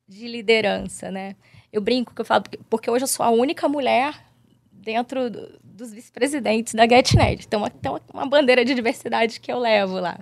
[0.08, 1.36] de liderança, né?
[1.72, 4.26] Eu brinco que eu falo, porque hoje eu sou a única mulher
[4.72, 7.46] dentro do, dos vice-presidentes da GetNet.
[7.46, 10.20] Então, tem uma bandeira de diversidade que eu levo lá.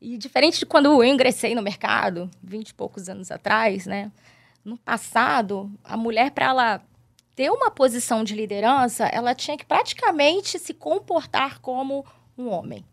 [0.00, 4.12] E diferente de quando eu ingressei no mercado, 20 e poucos anos atrás, né?
[4.64, 6.82] No passado, a mulher, para ela
[7.34, 12.04] ter uma posição de liderança, ela tinha que praticamente se comportar como
[12.36, 12.84] um homem.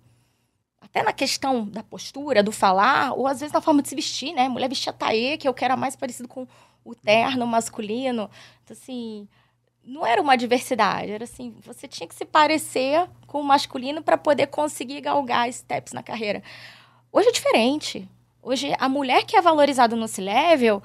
[0.91, 4.33] Até na questão da postura, do falar, ou às vezes na forma de se vestir,
[4.33, 4.49] né?
[4.49, 6.45] Mulher vestia taê, que eu quero mais parecido com
[6.83, 8.29] o terno masculino.
[8.63, 9.25] Então, assim,
[9.83, 14.17] não era uma diversidade, era assim, você tinha que se parecer com o masculino para
[14.17, 16.43] poder conseguir galgar steps na carreira.
[17.09, 18.07] Hoje é diferente.
[18.43, 20.83] Hoje, a mulher que é valorizada no C-Level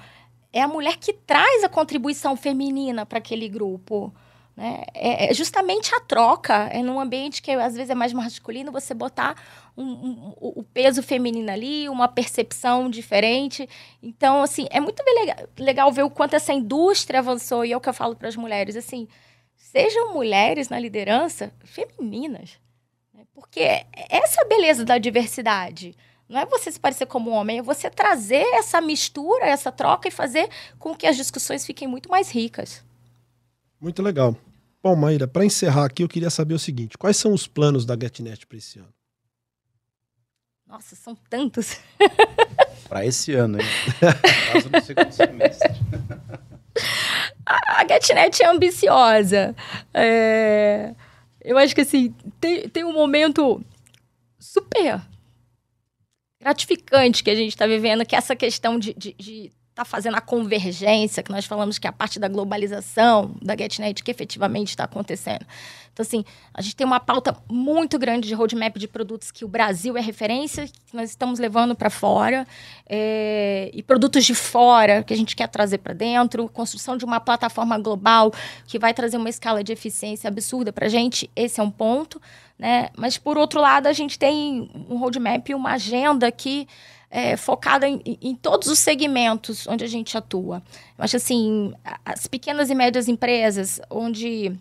[0.52, 4.14] é a mulher que traz a contribuição feminina para aquele grupo.
[4.57, 4.84] Né?
[4.94, 6.54] É, é, justamente a troca.
[6.72, 9.36] É num ambiente que às vezes é mais masculino, você botar
[9.76, 13.68] um, um, o peso feminino ali, uma percepção diferente.
[14.02, 17.64] Então, assim, é muito legal, legal ver o quanto essa indústria avançou.
[17.64, 19.07] E é o que eu falo para as mulheres, assim,
[19.54, 22.59] sejam mulheres na liderança femininas.
[23.12, 23.24] Né?
[23.34, 23.61] Porque
[24.09, 25.94] essa é a beleza da diversidade.
[26.28, 30.11] Não é você se parecer como homem, é você trazer essa mistura, essa troca e
[30.11, 32.84] fazer com que as discussões fiquem muito mais ricas.
[33.80, 34.34] Muito legal.
[34.87, 37.97] Bom, Maíra, para encerrar aqui, eu queria saber o seguinte: quais são os planos da
[38.01, 38.95] GetNet para esse ano?
[40.64, 41.76] Nossa, são tantos.
[42.89, 43.66] para esse ano, hein?
[44.53, 45.72] Caso no segundo semestre.
[47.45, 49.57] A GetNet é ambiciosa.
[49.93, 50.95] É...
[51.41, 53.61] Eu acho que assim, tem, tem um momento
[54.39, 55.03] super
[56.41, 60.16] gratificante que a gente está vivendo, que é essa questão de, de, de está fazendo
[60.16, 64.70] a convergência, que nós falamos que é a parte da globalização da GetNet que efetivamente
[64.70, 65.45] está acontecendo.
[65.93, 66.24] Então, assim,
[66.55, 70.01] a gente tem uma pauta muito grande de roadmap de produtos que o Brasil é
[70.01, 72.47] referência, que nós estamos levando para fora,
[72.89, 77.20] é, e produtos de fora que a gente quer trazer para dentro, construção de uma
[77.20, 78.33] plataforma global
[78.66, 82.20] que vai trazer uma escala de eficiência absurda para a gente, esse é um ponto.
[82.59, 82.89] Né?
[82.97, 86.66] Mas, por outro lado, a gente tem um roadmap e uma agenda que
[87.11, 90.62] é, focada em, em, todos os segmentos onde a gente atua.
[90.98, 91.72] Eu acho assim,
[92.04, 94.52] as pequenas e médias empresas, onde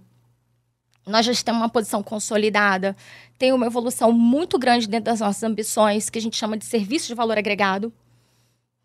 [1.05, 2.95] nós já temos uma posição consolidada,
[3.37, 7.07] tem uma evolução muito grande dentro das nossas ambições, que a gente chama de serviço
[7.07, 7.93] de valor agregado,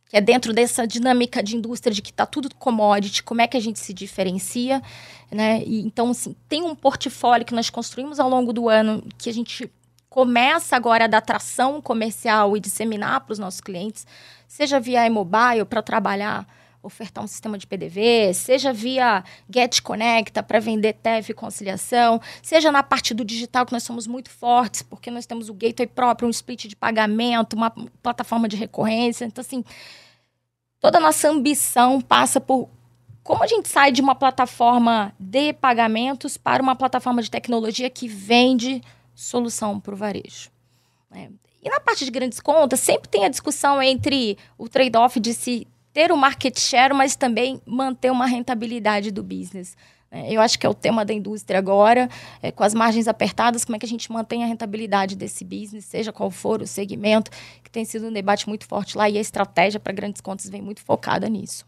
[0.08, 3.56] que é dentro dessa dinâmica de indústria de que está tudo commodity, como é que
[3.56, 4.82] a gente se diferencia,
[5.30, 5.62] né?
[5.64, 9.32] E, então, assim, tem um portfólio que nós construímos ao longo do ano que a
[9.32, 9.70] gente
[10.11, 14.04] começa agora a dar tração comercial e disseminar para os nossos clientes,
[14.46, 16.44] seja via mobile para trabalhar,
[16.82, 22.72] ofertar um sistema de PDV, seja via Get Conecta para vender TEF e conciliação, seja
[22.72, 26.26] na parte do digital que nós somos muito fortes, porque nós temos o gateway próprio,
[26.26, 27.70] um split de pagamento, uma
[28.02, 29.24] plataforma de recorrência.
[29.24, 29.64] Então, assim,
[30.80, 32.68] toda a nossa ambição passa por
[33.22, 38.08] como a gente sai de uma plataforma de pagamentos para uma plataforma de tecnologia que
[38.08, 38.82] vende
[39.20, 40.50] solução para o varejo.
[41.10, 41.30] Né?
[41.62, 45.66] E na parte de grandes contas, sempre tem a discussão entre o trade-off de se
[45.92, 49.76] ter o um market share, mas também manter uma rentabilidade do business.
[50.10, 50.32] Né?
[50.32, 52.08] Eu acho que é o tema da indústria agora,
[52.42, 55.84] é, com as margens apertadas, como é que a gente mantém a rentabilidade desse business,
[55.84, 57.30] seja qual for o segmento,
[57.62, 60.62] que tem sido um debate muito forte lá e a estratégia para grandes contas vem
[60.62, 61.66] muito focada nisso.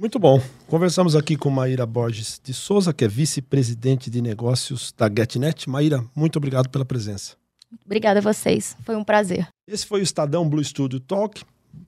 [0.00, 0.40] Muito bom.
[0.66, 5.68] Conversamos aqui com Maíra Borges de Souza, que é vice-presidente de negócios da GetNet.
[5.68, 7.36] Maíra, muito obrigado pela presença.
[7.84, 8.74] Obrigada a vocês.
[8.82, 9.46] Foi um prazer.
[9.68, 11.44] Esse foi o Estadão Blue Studio Talk,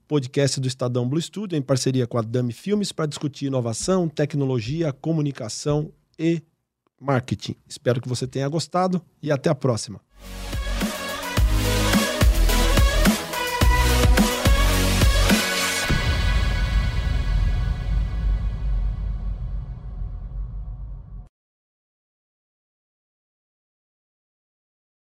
[0.07, 4.93] podcast do Estadão Blue Studio, em parceria com a Dami Filmes, para discutir inovação, tecnologia,
[4.93, 6.39] comunicação e
[7.01, 7.55] marketing.
[7.67, 9.99] Espero que você tenha gostado e até a próxima.